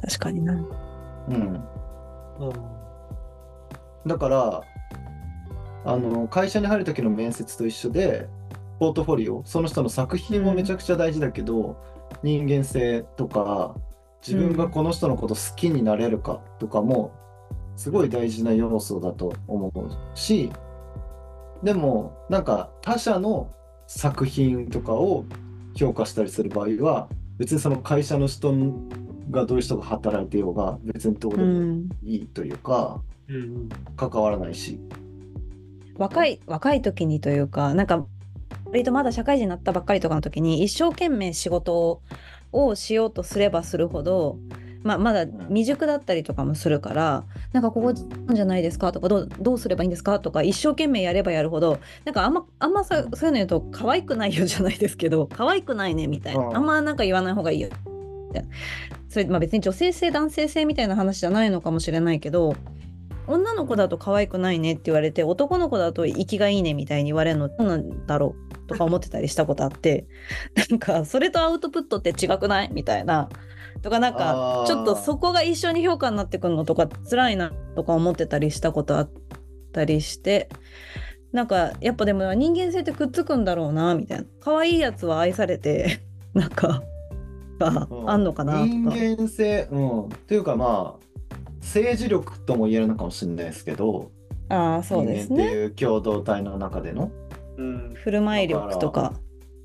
[0.00, 0.52] 確かにな。
[0.54, 1.34] うん。
[1.34, 1.62] うん
[4.06, 4.62] だから、
[5.84, 8.28] あの会社に入る時の面接と一緒で
[8.78, 11.76] ポートフォリオその人の作品もめちゃくちゃ大事だけど、
[12.22, 13.74] 人間性とか
[14.26, 17.12] 自分がこの人のこと好きになれるかとかも
[17.76, 20.50] すごい大事な要素だと思うし
[21.62, 23.52] でもなんか他者の
[23.86, 25.24] 作品とかを
[25.74, 27.08] 評価したりする場合は
[27.38, 28.52] 別にその会社の人
[29.30, 34.78] がどういう人が働いてようが別にどうでもうん、いいというか、うん関わらないし。
[35.96, 38.06] 若い若い時にというかなんか
[38.66, 42.02] 割とまだ社会人になったばっかりとかの時に一生懸命仕事を
[42.52, 44.38] をしようとすればするほど、
[44.82, 56.56] まあ、まだ未熟だったりとかもするからなんかここじゃないですかとかどうどうすればいいんですかとか一生懸命やればやるほどなんかあんまあんまさそういうの言うと可愛くないよじゃないですけど可愛くないねみたいなうん。
[56.56, 57.68] あんまなんか言わない方がいいよ。
[58.28, 58.48] みたいな
[59.08, 62.56] それまあ別に女性性男性性みたいな話じゃないのかもしれないけど
[63.26, 70.06] 女の子だと可愛くないねって言われて男の子だと生きがいいねみたいに言われるのどうなんだろうとか思ってたりしたことあって
[70.70, 72.70] なんかそれとアウトプットって違くない？
[72.72, 73.28] みたいな。
[73.80, 79.10] とかなんかちょっとそこが一緒に評価になってくるのとか辛いなとか思ってたりしたことあっ
[79.72, 80.48] たりして
[81.32, 84.24] なんかやっぱでも人間性ってくっつくんだろうなみたいな。
[84.40, 86.00] 可愛いやつは愛されて
[86.34, 86.82] なんか
[88.06, 88.66] あんのかなとか。
[88.66, 90.08] 人間性、うん。
[90.28, 91.11] というかまあ
[91.62, 94.10] 政治力とも言えるのかもしれないですけど、
[94.48, 95.44] ああそうですね。
[95.44, 97.10] 人間っていう共同体の中での。
[97.56, 99.14] うん振る舞い力とか。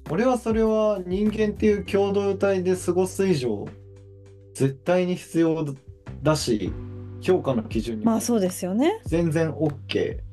[0.10, 3.68] 俺はそれは人間っていう共同体で過ごす以上
[4.54, 5.66] 絶対に必要
[6.24, 6.72] だし
[7.20, 9.02] 評価の基準にまあそうですよね。
[9.06, 10.27] 全然 OK うん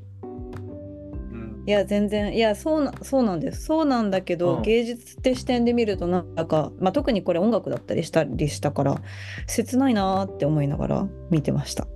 [1.66, 9.02] いや全然いやそうなそうなんですそうなんだけど、うん芸術って視点で見るとなんか、まあ、特にこれ音楽だったりしたりしたから
[9.46, 11.86] 切ないなーって思いながら見てました。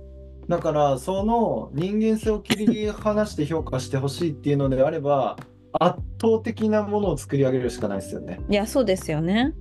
[0.47, 5.37] だからその人間性を切り離して評価してほしいっていうのであれば
[5.73, 8.39] 圧倒的なものを作り上げるしかないですよね。
[8.49, 9.53] いやそうですよね。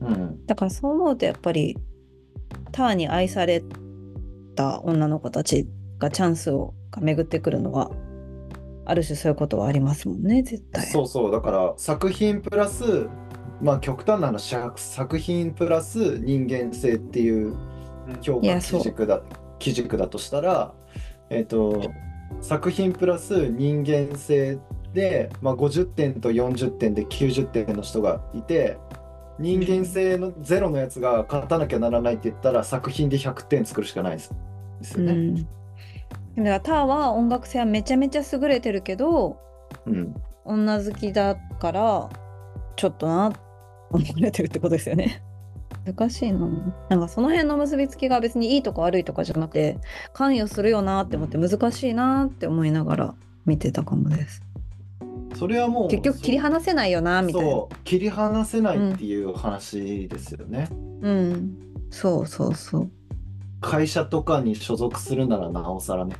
[0.00, 1.78] うん、だからそう思うとやっぱり
[2.72, 3.62] ターに愛され
[4.56, 7.90] た女の子たちがチャンスをが巡ってくるのは
[8.84, 10.86] ある種そういうことはありますもんね絶対。
[10.86, 13.08] そうそうだから作品プラス
[13.60, 17.54] まあ極端な話作品プラス人間性っていう
[18.20, 19.22] 評価基軸だ
[19.58, 20.74] 基軸だとしたら、
[21.30, 21.92] えっと
[22.40, 24.58] 作品プラス人間性
[24.92, 28.78] で、まあ、50点と40点で90点の人がいて
[29.38, 34.34] 人間性のゼロのやつが勝たなきゃならないって言ったら作品で100点作るしかないです
[34.80, 35.12] ですよね。
[35.12, 35.48] うん、
[36.36, 39.38] だからターは音楽性はめちゃめちゃ優れてるけど
[39.86, 40.14] うん
[40.44, 42.10] 女好きだから
[42.76, 43.32] ちょっとな
[43.90, 45.22] 思われてるってことですよね。
[45.84, 46.48] 難しいな。
[46.88, 49.78] なんかその辺の結びつきが別にいいとか悪いとかじゃなくて
[50.12, 53.14] 関与するよなって思って難しいなって思いながら
[53.44, 54.42] 見てたかもです。
[55.34, 57.50] それはもう結局切り離せないよなみたいな。
[57.50, 60.68] そう切り離せないっていう話ですよね。
[61.00, 61.58] うん。
[61.90, 62.90] そうそうそう。
[63.62, 66.16] 会社とかに所属するならなおさらね。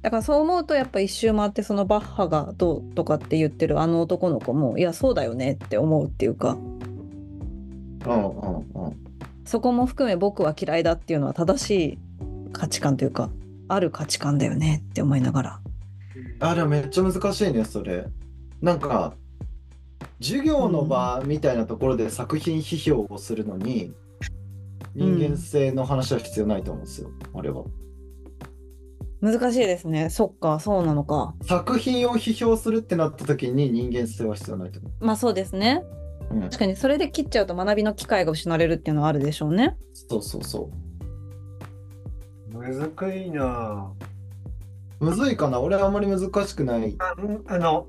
[0.00, 6.56] だからそう思うとやっぱ一周回ってそのバッハがどうとかって言ってるあの男の子もいやそうだよねって思うっていうか
[8.06, 8.96] うんうんうん。
[9.44, 11.98] そこも含め僕は嫌いだっていうのは正しい
[12.52, 13.30] 価値観というか
[13.68, 15.60] ある価値観だよねって思いながら。
[16.40, 18.06] あれめっちゃ難しいねそれ。
[18.60, 19.14] なんか
[20.20, 23.92] 授業の場みたいなところで作品批評をするのに、
[24.94, 27.64] 人間性の話は必要ないと思うんですよ、あれは。
[29.20, 30.10] 難しいですね。
[30.10, 31.34] そっか、そうなのか。
[31.44, 35.84] 作品を批評するってなった時に人間性は必要ないと思まあそうですね。
[36.30, 36.34] う。
[36.34, 39.76] うん、確かにそれで切っちゃうと学びの機会が失われるっていうのはあるでしょうね。
[39.92, 40.70] そうそうそ
[42.52, 42.58] う。
[42.58, 43.92] むずくいな
[44.98, 45.60] むずいかな？
[45.60, 46.96] 俺はあんまり難しくない。
[46.98, 47.86] あうんあの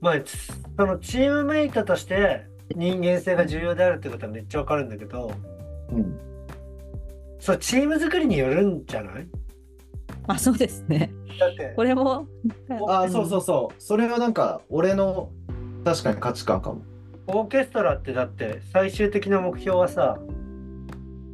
[0.00, 5.32] まあつそのチームメイトとして人間性が重要であるってことはめっちゃわかるんだけど
[5.90, 6.18] うん。
[7.38, 9.26] そうチーム作りによるんじゃない？
[10.26, 11.10] まあそうですね。
[11.38, 12.26] だってこれも。
[12.88, 13.82] あそうそうそう。
[13.82, 15.30] それはなんか俺の
[15.84, 16.82] 確かに価値観かも。
[17.26, 20.18] オーケストラってだって最終的な目標はさ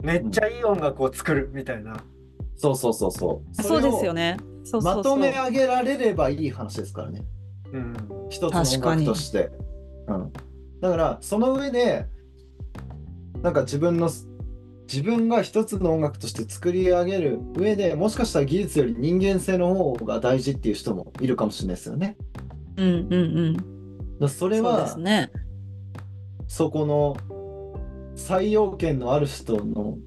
[0.03, 1.97] めっちゃいい音楽を作るみたいな、
[2.57, 3.63] そうそうそうそう。
[3.63, 4.37] そうですよね。
[4.83, 7.25] まとめ上げられればいい話ですからね。
[7.73, 7.95] うん、
[8.31, 9.51] 一つの音楽として。
[10.07, 10.33] うん。
[10.81, 12.07] だからその上で
[13.43, 14.11] なんか自分の
[14.87, 22.17] 自分が一つの音楽として作り上げる上でもしかしたら技術より人間性の方が大事っていう人もいるかもしれないですよね。
[22.77, 23.57] うんうん
[24.21, 24.29] うん。
[24.29, 25.31] それそうではすね。
[26.47, 27.17] そこの
[28.15, 29.99] 採用権のある人の好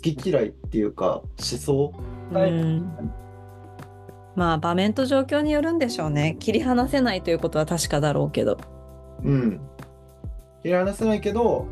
[0.00, 1.92] き嫌いっていうか思想
[2.32, 3.12] はいうん
[4.36, 6.36] まあ場面と状況によるんでしょうね。
[6.38, 8.58] 切り離せないということは確かだろうけど。
[9.24, 9.60] うん。
[10.62, 11.66] 切り離せないけど、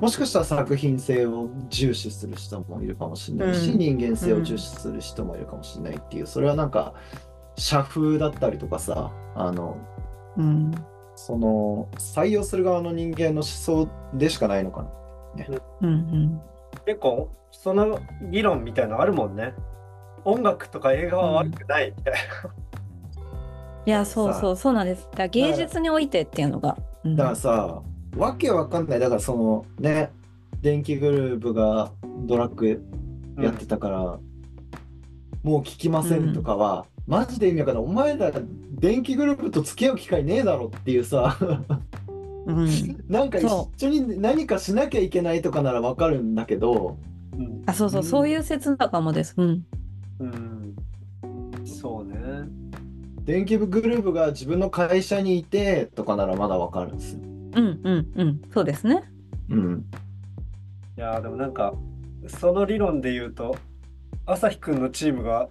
[0.00, 6.94] もしかしたら作品性を重視する人もいるかもしれないし、うん人間性を重視する人もいるかもしれないっていう、それはなんか、
[7.56, 9.76] 社風だったりとかさ、あの、
[10.36, 10.72] うん。
[11.14, 14.82] その、採用する側の人間の思想でしかないのか
[15.36, 15.46] な。
[15.82, 16.40] うんうん。
[16.86, 19.54] 結構、その議論みたいなのあるもんね。
[20.24, 22.18] 音楽とか映画は悪くないみたいな。
[23.86, 25.06] いや、そうそう、そうなんです。
[25.12, 26.76] だから芸術においてっていうのが。
[27.04, 27.82] うんだからさ、
[28.16, 29.00] わけわかんない。
[29.00, 30.10] だからそのね、
[30.60, 31.90] 電気グループが
[32.26, 32.82] ドラッグ
[33.38, 34.18] やってたから、
[35.42, 37.84] もう聞きませんとかは、マジで意味わかんない。
[37.84, 38.32] お前ら
[38.70, 41.36] 電気グループと付き合う機会ねえだろっていうさ、
[42.46, 42.68] うん。
[43.08, 46.96] なんか一そ緒に何かしなきゃいけないとかならわかるんだけど、
[47.36, 47.62] うん。
[47.66, 49.34] あ、そうそう、うんそういう説なのかもです。
[49.36, 49.64] うん。
[50.20, 50.76] うん。
[51.66, 52.14] そうね。
[53.24, 57.33] 電気グループが自分の会社にいてとかならまだわかるんですよ。
[57.54, 58.42] うんうんうん。
[58.52, 59.02] そうですね。
[59.50, 59.84] うん。
[60.96, 61.74] いやーでもなんか、
[62.28, 63.56] その理論で言うと、
[64.26, 65.48] 朝日くんのチームが、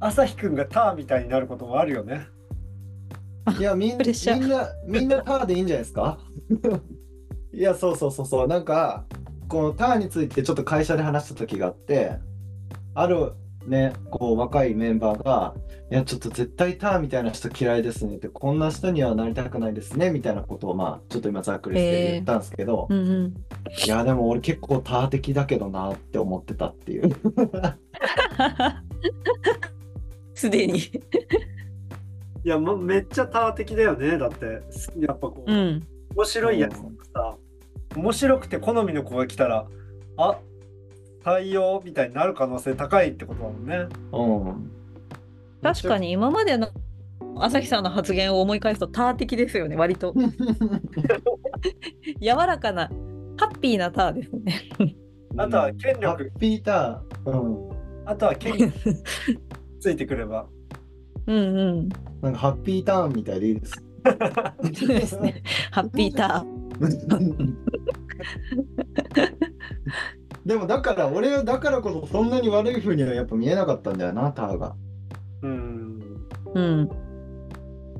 [0.00, 2.26] 朝日くんがターみたいになることもあるよね。
[3.58, 4.04] いや、みんな、
[4.86, 6.18] みんなターでいいんじゃないですか？
[7.52, 8.48] いや、そうそうそうそう。
[8.48, 9.04] なんか、
[9.48, 12.18] このターについてちょっと会社で話した時があって、
[12.94, 13.32] ある
[13.66, 15.54] ね、こう若いメンバーが、
[15.90, 23.34] いや、ちょっと絶対ターみたいな人嫌いですねって、こんな人にはなりたくないですね、みたいなことを、まあ、ちょっと今ざっくりして言ったんですけど、うんうん。
[23.86, 27.10] いや、でも俺結構ター的だけどなって思ってたっていう。
[30.34, 30.78] すでに。
[30.78, 30.90] い
[32.44, 34.18] や、もうめっちゃター的だよね。
[34.18, 34.62] だって、
[34.98, 35.86] やっぱこう、うん。
[36.16, 37.36] 面白いやつとかさ、
[37.96, 39.66] 面白くて好みの子が来たら、
[40.16, 40.38] あ
[41.24, 43.86] 採用みたいになる可能性高いってことだもんね。
[44.12, 44.70] うん。
[45.62, 46.68] 確かに今までの
[47.36, 50.14] 朝日さんの発言を思い返すとター的ですよね、割と。
[52.20, 52.88] 柔らかな、
[53.36, 54.54] ハッピーなターですね。
[55.36, 57.30] あとは権力ハッピーター。
[57.30, 57.72] うん。
[58.04, 58.72] あとは権力
[59.80, 60.46] ついてくれば。
[61.26, 61.40] うんう
[61.82, 61.88] ん。
[62.20, 63.82] なんかハッピーターンみたいでいいです。
[64.74, 65.42] そうですね。
[65.70, 66.62] ハッピーター。
[70.44, 74.74] でもだから俺はだからこそそんなに悪い風にはやっぱ見えなかったんだよな、ターが。
[75.42, 76.00] うん。
[76.54, 76.90] うん。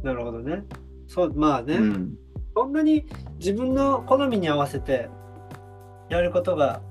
[0.03, 0.65] なるほどね。
[1.07, 2.15] そう、まあね、うん。
[2.55, 3.07] そんなに
[3.39, 5.09] 自分の好みに合わせて
[6.11, 6.83] やることが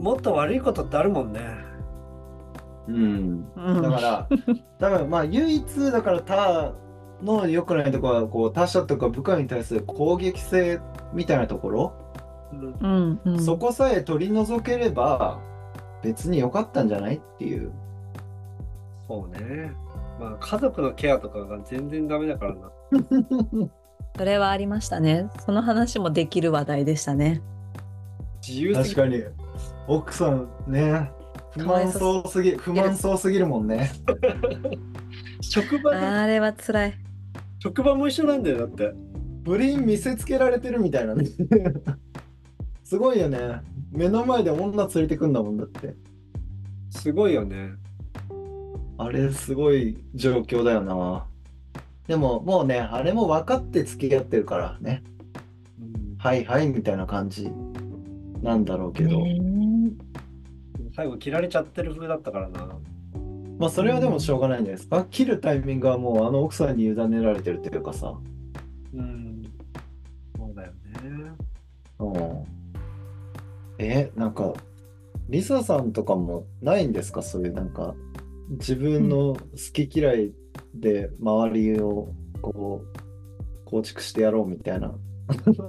[0.00, 1.40] もっと悪いことってあるもんね。
[2.88, 3.48] うん。
[3.56, 4.28] うんだから、
[4.78, 6.72] 多分まあ唯一だからター
[7.24, 10.80] の良くないところはこう他者とか部下に対する攻撃性
[11.14, 11.92] みたいなところ、
[13.24, 13.44] うん。
[13.44, 15.40] そこさえ取り除ければ
[16.02, 17.72] 別に良かったんじゃないっていう。
[19.08, 19.72] そうね。
[20.18, 22.70] まあ家族のケアとかが全然ダメだからな。
[24.16, 25.28] それはありましたね。
[25.44, 27.42] その話もできる話題でしたね。
[28.46, 29.24] 自由確かに。
[29.88, 31.10] 奥さんね、
[31.52, 33.90] 不満そうすぎ、不満そうすぎるもんね。
[35.40, 36.94] 職場であれは辛い。
[37.58, 38.92] 職場も一緒なんだよだって。
[39.44, 41.24] 不倫見せつけられてるみたいなね。
[42.86, 43.62] すごいよね。
[43.90, 45.96] 目の前で女連れてくんだもんだって。
[46.90, 47.72] すごいよね。
[48.96, 51.26] あれすごい状況だよな。
[52.06, 55.02] でももうね、あれも分かって付き合ってるからね。
[55.80, 57.50] うんはいはいみたいな感じ
[58.40, 59.18] なんだろうけど。
[59.18, 59.90] ね
[60.94, 62.68] 最後切られちゃってる風だったからな。
[63.58, 65.04] まあそれはでもしょうがないんじゃないですか。
[65.10, 68.14] 切るタイミングはもうあの奥さんに委ねられてるっていうかさ。
[68.94, 69.42] うん。
[70.36, 70.76] そうだよね。
[71.98, 72.55] うん。
[73.78, 74.52] え、なんか、
[75.28, 77.22] リサさんとかもないんですか？
[77.22, 77.94] そういうなんか、
[78.50, 79.38] 自分の好
[79.72, 80.32] き嫌い
[80.74, 82.08] で周りを
[82.40, 82.98] こう、
[83.64, 84.94] 構築してやろうみたいな。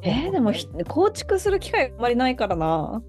[0.03, 3.01] えーでもひ構築する機会あんまりないからな。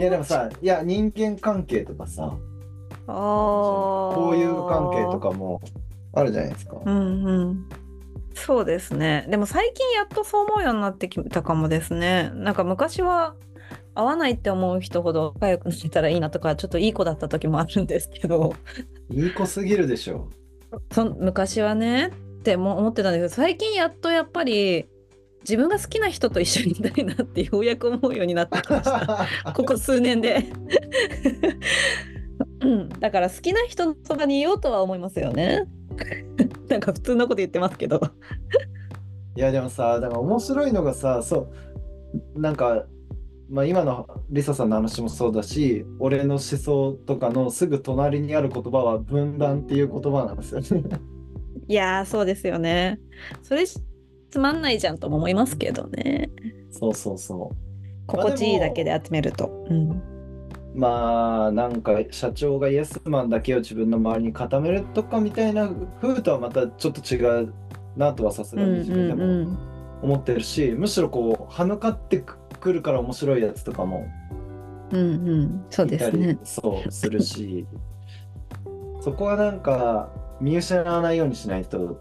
[0.00, 2.36] いやでもさ、いや人間関係とかさ、
[3.06, 4.14] ああ。
[4.14, 5.20] こういう関係と。
[5.20, 5.60] かも
[6.14, 6.78] あるじゃないですか。
[6.84, 7.68] うんうん。
[8.34, 9.26] そうですね。
[9.30, 12.32] でも最近やっとそう思うようになってきたかもですね。
[12.34, 13.36] なんか昔は
[13.94, 18.54] 合わないって思う人ほど仲良くなれたらいいなとか、ちょっといい子だった時もあるんですけど、
[19.10, 20.28] いい子すぎるでしょ。
[20.92, 22.10] そん昔はねっ
[22.42, 24.86] ても思ってたんですけど、最近やっとやっぱり
[25.42, 29.26] 自分が好きな人と一緒にいたいなってようやく思うようになってきました。
[29.52, 30.46] ここ数年で。
[32.60, 35.66] うん、だから好きな人のそばにいようとは思いますよね。
[36.68, 38.00] なんか普通のこと言ってますけど。
[39.34, 41.48] いやでもさ、だから面白いのがさ、そ
[42.34, 42.86] う、なんか、
[43.52, 50.84] まあ、今のリサさんの話もそうだし、俺の思想とかのすぐ隣にある言葉は分断っていう言葉なんですよね。
[51.68, 52.98] いやー、そうですよね。
[53.42, 56.30] それつまんないじゃんとも思いますけどね。
[56.70, 57.56] そうそうそう。
[58.06, 59.50] 心地いいだけで集めると。
[59.68, 60.02] うん。
[60.74, 67.52] まあなんか社長がイエスマンだけを自分の周りに固めるとかみたいな風とはまたちょっと違う
[67.98, 69.58] なとはさすがにうん自分でもうん
[70.02, 72.38] 思ってるし、むしろこう歯向かってく
[72.70, 74.06] るから面白いやつとかも
[74.90, 74.98] うん。
[74.98, 75.64] うんうん。
[75.70, 76.38] そうですね。
[76.44, 77.66] そうするし
[79.00, 81.98] そこはなんか見失わないようにしないと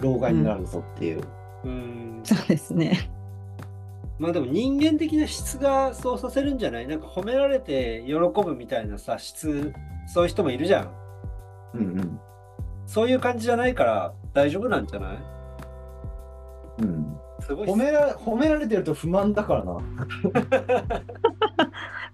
[0.00, 1.22] 老害になるぞっていう、
[1.64, 2.20] うん。
[2.24, 3.10] そうですね。
[4.18, 6.86] まあでも人間的な質がそうさせるんじゃない？
[6.86, 9.72] なんか褒められて喜ぶみたいなさ、質、
[10.06, 10.88] そういう人もいるじゃん。
[11.74, 12.20] うんうん
[12.86, 15.18] そういう感じじゃないから大丈夫なんじゃない？
[16.82, 17.19] うん、
[17.50, 19.78] すごい褒めら褒められてると不満だからな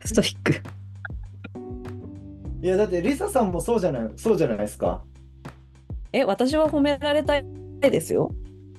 [0.04, 0.52] ストイック。
[2.62, 5.02] いやだってリサさんもそうじゃないそうじゃないですか
[6.12, 7.44] え、私は褒められたい
[7.82, 8.32] ですよ。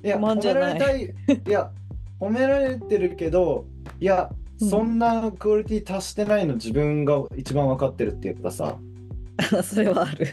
[0.04, 1.42] いや、不満じゃない褒められたい。
[1.48, 1.72] いや、
[2.20, 3.66] 褒められてるけど、
[4.00, 4.30] いや、
[4.60, 8.80] うんそんなクオリティ達してないの自分が一番分かってるっていうかさ、
[9.64, 10.26] それはある。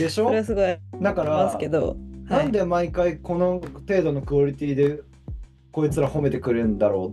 [0.00, 0.24] でしょ？
[0.26, 1.96] それはすごいあだからすけど。
[2.28, 2.50] はなんい。
[2.52, 5.02] で毎回この程度のクオリティで
[5.74, 7.12] こいつら褒めてくれるんだろ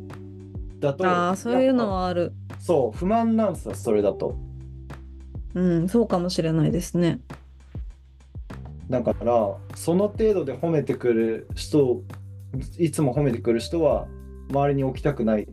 [0.78, 2.32] うだと、ああ、そういうのはある。
[2.48, 4.36] ぱそう、不満なんですよ、それだと。
[5.56, 7.22] うん、そうかもしれないですね。
[8.88, 12.04] だから、その程度で褒めてくる人、
[12.78, 14.06] いつも褒めてくる人は
[14.52, 15.48] 周りに置きたくないっ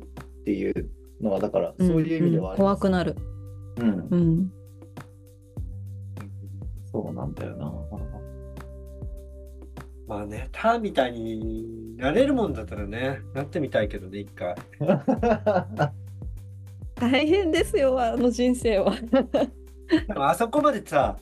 [0.45, 0.91] ていう
[1.23, 2.77] のは、だから、そういう意味ではあんります。
[2.77, 3.17] 怖くなる。
[3.79, 4.53] うんうん。
[6.93, 7.73] そうなんだよな。
[10.09, 14.55] まあね、ターンみたいになれるもんだったらね、なってみたいけどね、一回。
[16.97, 18.95] 大変ですよ、あの人生は。
[20.09, 21.19] でもあそこまでさ、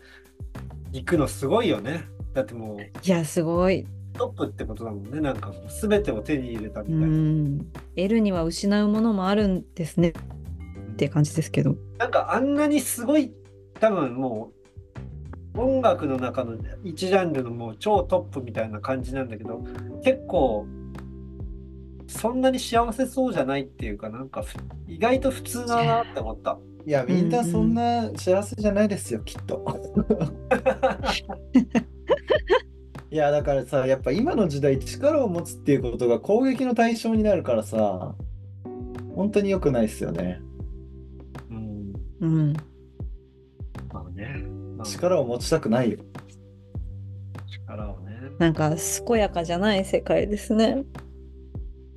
[0.93, 2.05] 行くのすごいよね。
[2.33, 3.85] だってもういや、すごい。
[4.13, 5.21] トップってことだもんね。
[5.21, 7.17] なんかもう全てを手に入れたみうたいな。
[7.17, 7.59] ん。
[7.97, 10.11] 得るには失うものもあるんですね。
[10.93, 11.75] って感じですけど。
[11.99, 13.35] なんかあんなにすごい、
[13.81, 14.56] 多分もう
[15.59, 19.65] 音楽の中の一ジャンルのもう超トップみたいな感じなんだけど、
[20.03, 20.67] 結構
[22.09, 24.57] そんなに幸せそうじゃないっていうか、なんかふ
[24.89, 26.59] 意外と普通だなって思った。
[26.87, 29.65] いや、みんなそんな幸せじゃないですよ、きっと。
[33.11, 38.15] いや、だからさ、やっぱ今の時代、力を持つっていうことが攻撃の対象になるからさ、
[39.17, 40.41] 本当に良くないですよね。
[41.51, 41.93] うん。
[42.21, 42.53] うん。
[43.93, 44.56] まあね。
[44.87, 45.99] まあ、力を持ちたくないよ。
[47.49, 48.17] 力をね。
[48.39, 48.75] なんか、
[49.07, 50.85] 健やかじゃない世界ですね。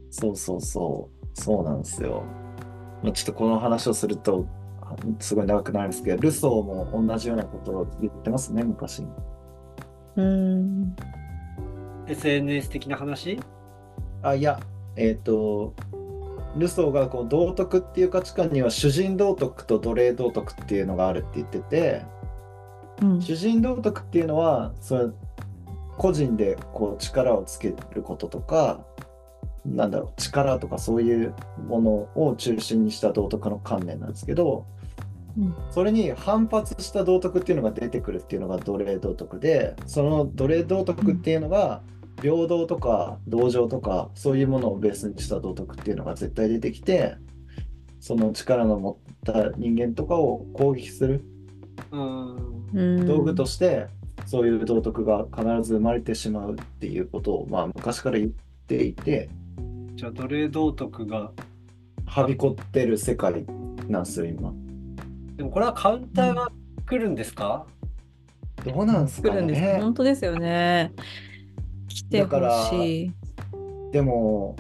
[0.10, 1.20] そうそうそう。
[1.40, 2.24] そうなんですよ。
[3.04, 4.46] まあちょっとこの話をすると、
[4.82, 9.06] あすごい長くなるんですけど、ルソーも同じようなことを言ってますね、昔。
[10.16, 10.96] うん。
[12.08, 13.40] SNS 的な話？
[14.22, 14.60] あ、いや、
[14.96, 15.74] えっ、と、
[16.58, 22.02] ルソーがこう道徳っていう価値観には主人道徳と奴隷道徳っていうのがあるって言ってて、
[23.02, 23.22] うん。
[23.22, 25.08] 主人道徳っていうのは、それ
[25.98, 28.86] 個人でこう力をつけることとか、
[29.66, 31.34] なんだろう、力とかそういう
[31.68, 34.66] ものを中心にした道徳の観念なんですけど、
[35.38, 41.82] うんそれに反発した道徳っていうのが出てくるっていうのが奴隷道徳で、その奴隷道徳っていうのが、
[42.22, 47.16] 平等とか同情とかそういうものをベースにした道徳っていうのが絶対出てきて
[48.00, 51.26] その力の持った人間とかを攻撃する
[51.92, 52.66] うん。
[52.74, 53.88] うん道具として
[54.26, 58.32] そういう道徳が必ず生まれてしまうっていうことをまあ昔から言っ
[58.68, 59.30] ていて
[59.96, 61.32] じゃあ奴隷道徳が。
[62.10, 63.46] はびこってる世界
[63.88, 64.52] なんですよ今
[65.36, 66.48] でもこれはカウンターが
[66.88, 67.68] 来るんですか、
[68.66, 69.62] どうなんですか来るんです。
[69.62, 70.92] ね本当ですよね。
[71.88, 72.36] 来てほ
[72.72, 73.12] しい。
[73.92, 74.56] でも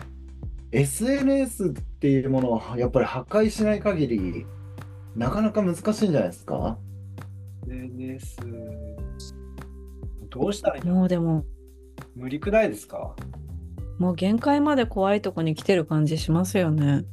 [0.71, 4.45] SNS っていうものをやっぱり破壊しない限り
[5.15, 6.77] なかなか難しいんじゃないですか？
[7.69, 8.37] ?SNS。
[10.29, 10.95] どうしたらいいの？
[10.95, 11.45] もうでも、
[12.15, 13.15] 無理くないですか？
[13.97, 17.03] もう限界まで怖いとこに来てる感じしますよね。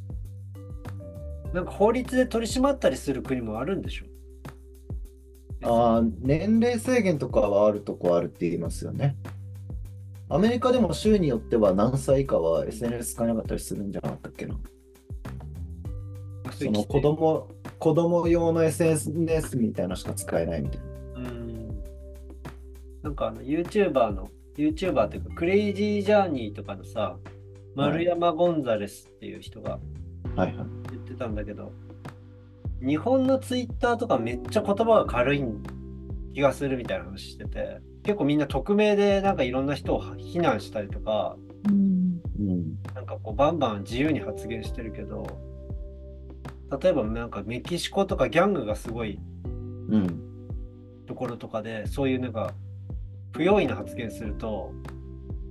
[1.52, 4.06] なんか法律で取り締まったりする国もあるんでしょ？
[5.62, 9.16] あー年齢制限とかはあるとこあるって言いますよね。
[10.28, 14.56] アメリカでも州によっては何歳以下は SNS 使えなかったりするんじゃなかったっけな。
[16.52, 17.48] その子供
[17.78, 20.86] 子供用の SNS みたいなのしか使えないみたいな。
[21.16, 21.82] うん。
[23.02, 27.16] なんかあの YouTuber の、YouTuber っていうか、クレイジージャーニーとかのさ、
[27.74, 29.78] 丸山ゴンザレスっていう人が
[30.36, 30.66] はいはい。
[30.90, 31.72] 言ってたんだけど、
[32.80, 35.44] 日本のツイッターとかめっちゃ言葉が軽い
[36.34, 41.36] 気がするみたいな話してて、結構みんな匿名でなんかいろんな人を非難したりとか、
[41.68, 42.78] うんうん。
[42.94, 45.26] なんかこうバンバン自由に発言してるけど、
[46.82, 49.18] 例えばなんかメキシコとかギャングがすごい
[49.88, 50.26] うん。
[51.06, 52.52] ところとかで、そういうなんか
[53.32, 54.72] 不用意な発言すると、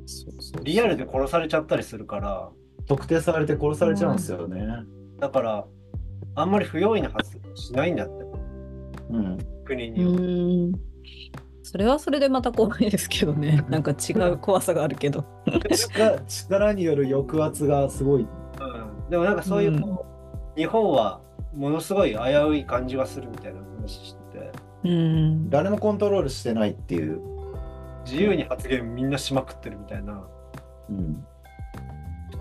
[0.06, 2.50] そうそうリアルで殺されちゃったりするから、
[2.88, 4.66] 特定されて殺されちゃうんですよね。
[5.20, 5.66] だから、
[6.36, 8.14] あんまり不用意な発言しないんだって、
[9.10, 9.34] うん。
[9.36, 10.12] う国には。
[10.12, 10.74] ん
[11.64, 13.66] それはそれでまた怖いですけどね。
[13.70, 15.26] なんか違う怖さがあるけど。
[15.72, 18.22] 力力による抑圧がすごい。
[18.22, 20.15] うん、でもなんかそういうこう、
[20.56, 21.22] 日本は
[21.56, 22.18] ものすごい危
[22.50, 24.52] うい感じがするみたいな話してて、
[24.84, 25.50] うん。
[25.50, 27.22] 誰もコントロールしてないっていう。
[28.06, 30.24] 自由に発言みんなしまくってるみたいな。
[30.90, 31.26] うん。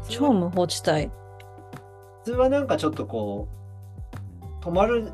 [0.09, 1.07] 超無法地帯。
[1.07, 1.13] 普
[2.25, 3.49] 通はなんかちょっとこ
[4.61, 5.11] う、止まる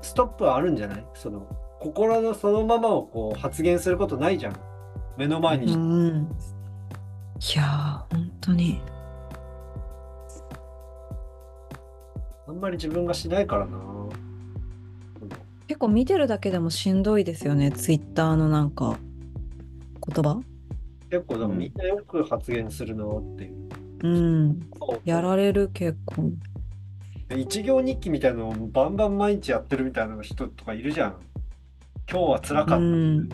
[0.00, 1.06] ストップはあるんじゃない？
[1.14, 1.46] その、
[1.78, 4.56] 心のそのままをこう発言することないじゃん。
[5.16, 5.78] 目の前にして。
[5.78, 6.36] うん。
[7.40, 8.80] いやー、本当に。
[12.46, 13.78] あんまり自分がしないからな。
[15.68, 17.70] 結構見てるだけでもしんどいですよね。
[17.72, 18.98] ツイッターのなんか
[20.06, 20.40] 言葉。
[21.10, 23.68] 結構でもみんなよく発言するなっていう。
[24.02, 24.60] うん。
[25.04, 26.30] やられる結構。
[27.36, 31.16] 一行日記みたいなのをバンバン毎日やってるみたいな人とかいるじゃん。
[32.10, 32.76] 今日は辛かった。
[32.76, 33.28] うん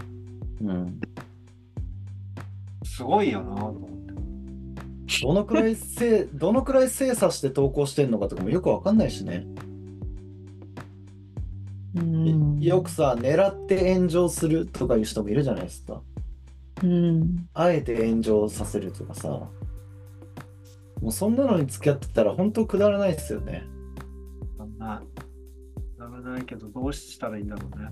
[0.60, 1.00] うん。
[2.84, 3.97] すごいよなと思って。
[5.22, 9.46] どのくらいせどのくらい精査して投稿してんのかとかもよくわかんないしね。
[11.94, 12.60] うん。
[12.60, 16.02] よくさ、狙って炎上するとかいう人もいるじゃないですか。
[16.82, 17.48] うん。
[17.54, 19.28] あえて炎上させるとかさ。
[21.00, 23.64] もうそんなのに付き合ってたら本当くだらないですよね。
[24.56, 25.02] そんな、
[25.98, 27.88] ならないけど、どうしたらいいんだろうね。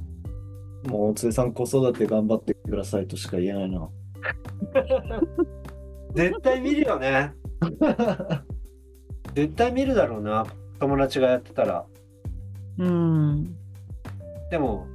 [0.91, 3.89] もう、つえさん子育て頑張ってくださいとしか言えないな。
[6.17, 7.35] 絶対見るよね。
[9.35, 10.47] 絶対見るだろうな。
[10.81, 11.85] 友達がやってたら。
[12.79, 13.55] うん。
[14.51, 14.87] でも、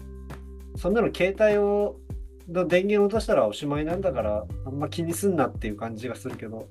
[0.76, 1.96] そんなの携帯を、
[2.50, 6.68] の電源を落としたらおしまいなんだから、あんま気にすんなっていう感じがするけど、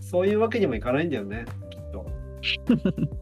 [0.00, 2.06] そういうわけにもいかないんだよね、きっと。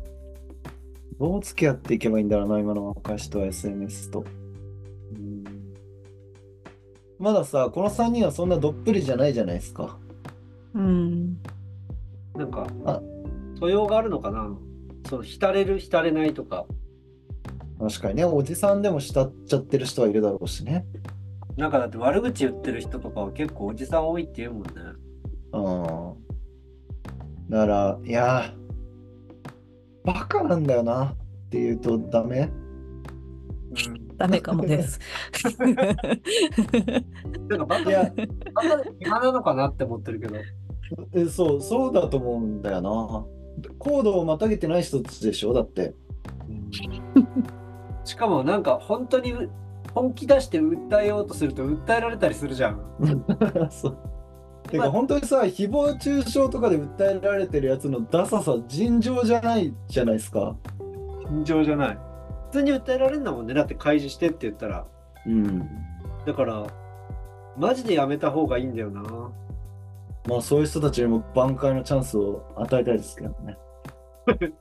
[1.18, 4.24] どう付き合っていけばいいんだろうな、今の若い人は SNS と。
[5.14, 5.44] うん
[7.18, 9.98] まださ、この3人はそんなどっぷりじゃないじゃないですか。
[10.76, 11.38] うん。
[12.36, 13.00] なんかあ、
[13.58, 14.54] 素養があるのかな？
[15.08, 16.66] その浸れる、浸れないとか。
[17.78, 20.84] 確かにね、おじさんでも慕っちゃってる人はいるだろうしね。
[21.56, 24.70] なんかだって悪口言ってる人とかは結構おじさん多いって言うもんね。
[25.52, 25.58] う
[27.48, 27.50] ん。
[27.50, 31.16] だから、いやー、バカなんだよなっ
[31.50, 32.50] て言うとダメ
[33.86, 34.16] うん。
[34.16, 35.00] ダメかもです。
[37.48, 38.12] なんかバカいや、
[38.54, 40.36] バカで暇なのかなって思ってるけど。
[41.12, 43.26] えそう、そうだと思うんだよな。
[43.78, 45.94] コードをまたげてない人たちでしょだって。
[48.04, 49.34] しかもなんか本当に
[49.94, 52.80] 本気出して訴えようとすると訴えられたりするじゃん。
[53.70, 53.98] そう。
[54.68, 60.56] てか本当にさ、誹謗中傷とかで訴えられてるやつのダサさ、尋常じゃないじゃないですか。
[61.30, 61.98] 尋常じゃない。
[62.50, 63.54] 普通に訴えられるんだもんね。
[63.54, 64.86] だって開示してって言ったら。
[65.26, 65.68] うん。
[66.26, 66.66] だから、
[67.56, 69.02] マジでやめた方がいいんだよな。
[70.28, 73.56] まあそういう人たちにも挽回のチャンスを与えたいですけどね。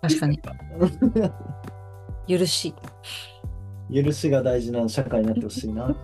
[0.01, 0.39] 確かに。
[2.28, 2.74] 許し。
[3.93, 5.95] 許しが大事な社会になってほしいな。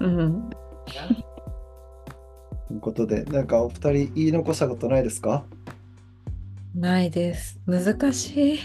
[0.00, 0.50] うん。
[2.68, 5.44] ということで、なんかお二人言い残したことないですか？
[6.74, 7.60] ないです。
[7.66, 8.58] 難しい。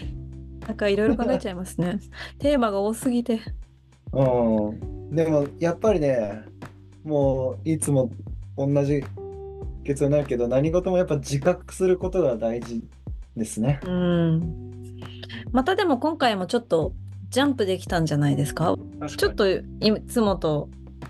[0.67, 1.99] なんかいろいろ考えちゃいますね。
[2.39, 3.39] テーマが多すぎて。
[4.13, 5.15] うん。
[5.15, 6.43] でもやっぱりね、
[7.03, 8.09] もういつも
[8.57, 9.03] 同じ
[9.84, 12.84] 結論になるけど、何事もやっぱ自覚することが大事
[13.36, 13.79] ですね。
[13.86, 14.99] うん。
[15.51, 16.93] またでも今回もちょっと
[17.29, 18.75] ジャンプできたんじゃないですか？
[19.17, 19.63] ちょっとい
[20.07, 20.69] つもと、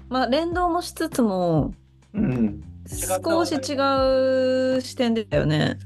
[0.10, 1.74] まあ、連動もしつつも
[2.14, 2.62] うん。
[2.86, 5.78] 少し違う視点だよね。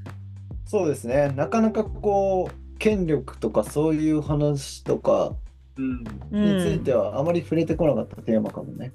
[0.66, 1.32] そうですね。
[1.36, 5.34] なかなかこう、権力とかそういう話とか
[5.78, 6.04] うん。
[6.32, 8.92] うについんてはあまり触れてこなかったテーマかもね。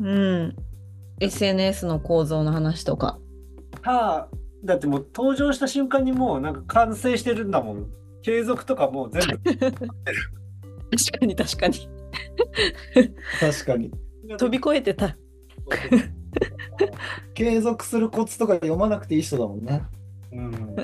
[0.00, 0.56] うん、
[1.20, 3.18] SNS の構造の話とか。
[3.84, 4.28] はあ、
[4.64, 7.86] だってもう登場した瞬間にもうなんか完成してるんだもん。
[8.22, 9.36] 継続とかもう全部。
[10.96, 11.88] 確かに確かに。
[13.40, 13.90] 確かに。
[14.38, 15.16] 飛び越えてた。
[17.34, 19.84] 継続するコツとか読まなくていい人だもんね。
[20.32, 20.76] うん、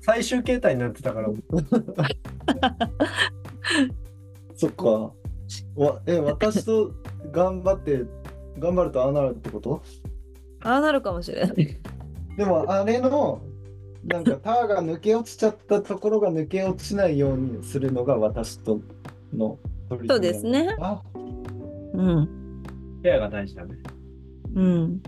[0.00, 1.28] 最終形態になってたから、
[4.54, 5.12] そっか。
[5.74, 6.92] わえ、私と
[7.32, 8.04] 頑張って、
[8.58, 9.82] 頑張るとああなるってこと？
[10.60, 11.78] ああなるかもしれない。
[12.36, 13.40] でもあれの、
[14.04, 18.80] なんかターが抜け落ちちゃったところが抜け落ちないようにするのが私と
[19.34, 21.02] の取り組みそうですねあ
[21.94, 22.62] うん。
[23.02, 23.76] ケアが大事だね。
[24.54, 25.02] うん。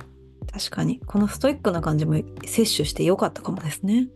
[0.51, 1.01] 確かに。
[1.01, 4.09] このストイックな感じも摂取してよかったかもですね。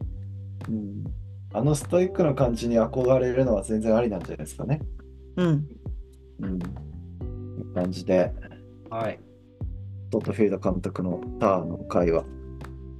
[0.68, 1.04] うん、
[1.52, 4.80] あのストイックな感じに憧れるのは全然ありなんじゃないですかね。
[5.36, 5.68] うん。
[6.40, 6.58] うん。
[7.74, 8.32] 感じで、
[8.90, 9.18] はい。
[10.12, 12.24] トットフィード監督のターの回は、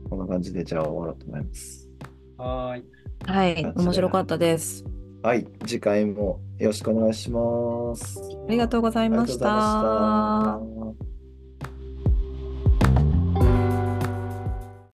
[0.09, 1.91] こんな感じでじゃあ終わろうと思います。
[2.39, 2.85] はーい。
[3.27, 3.73] はい。
[3.77, 4.83] 面白かったです。
[5.23, 8.19] はい、次回もよろしくお願いします。
[8.49, 11.07] ありがとうございましありがとうございまたし。
[11.07, 11.12] た。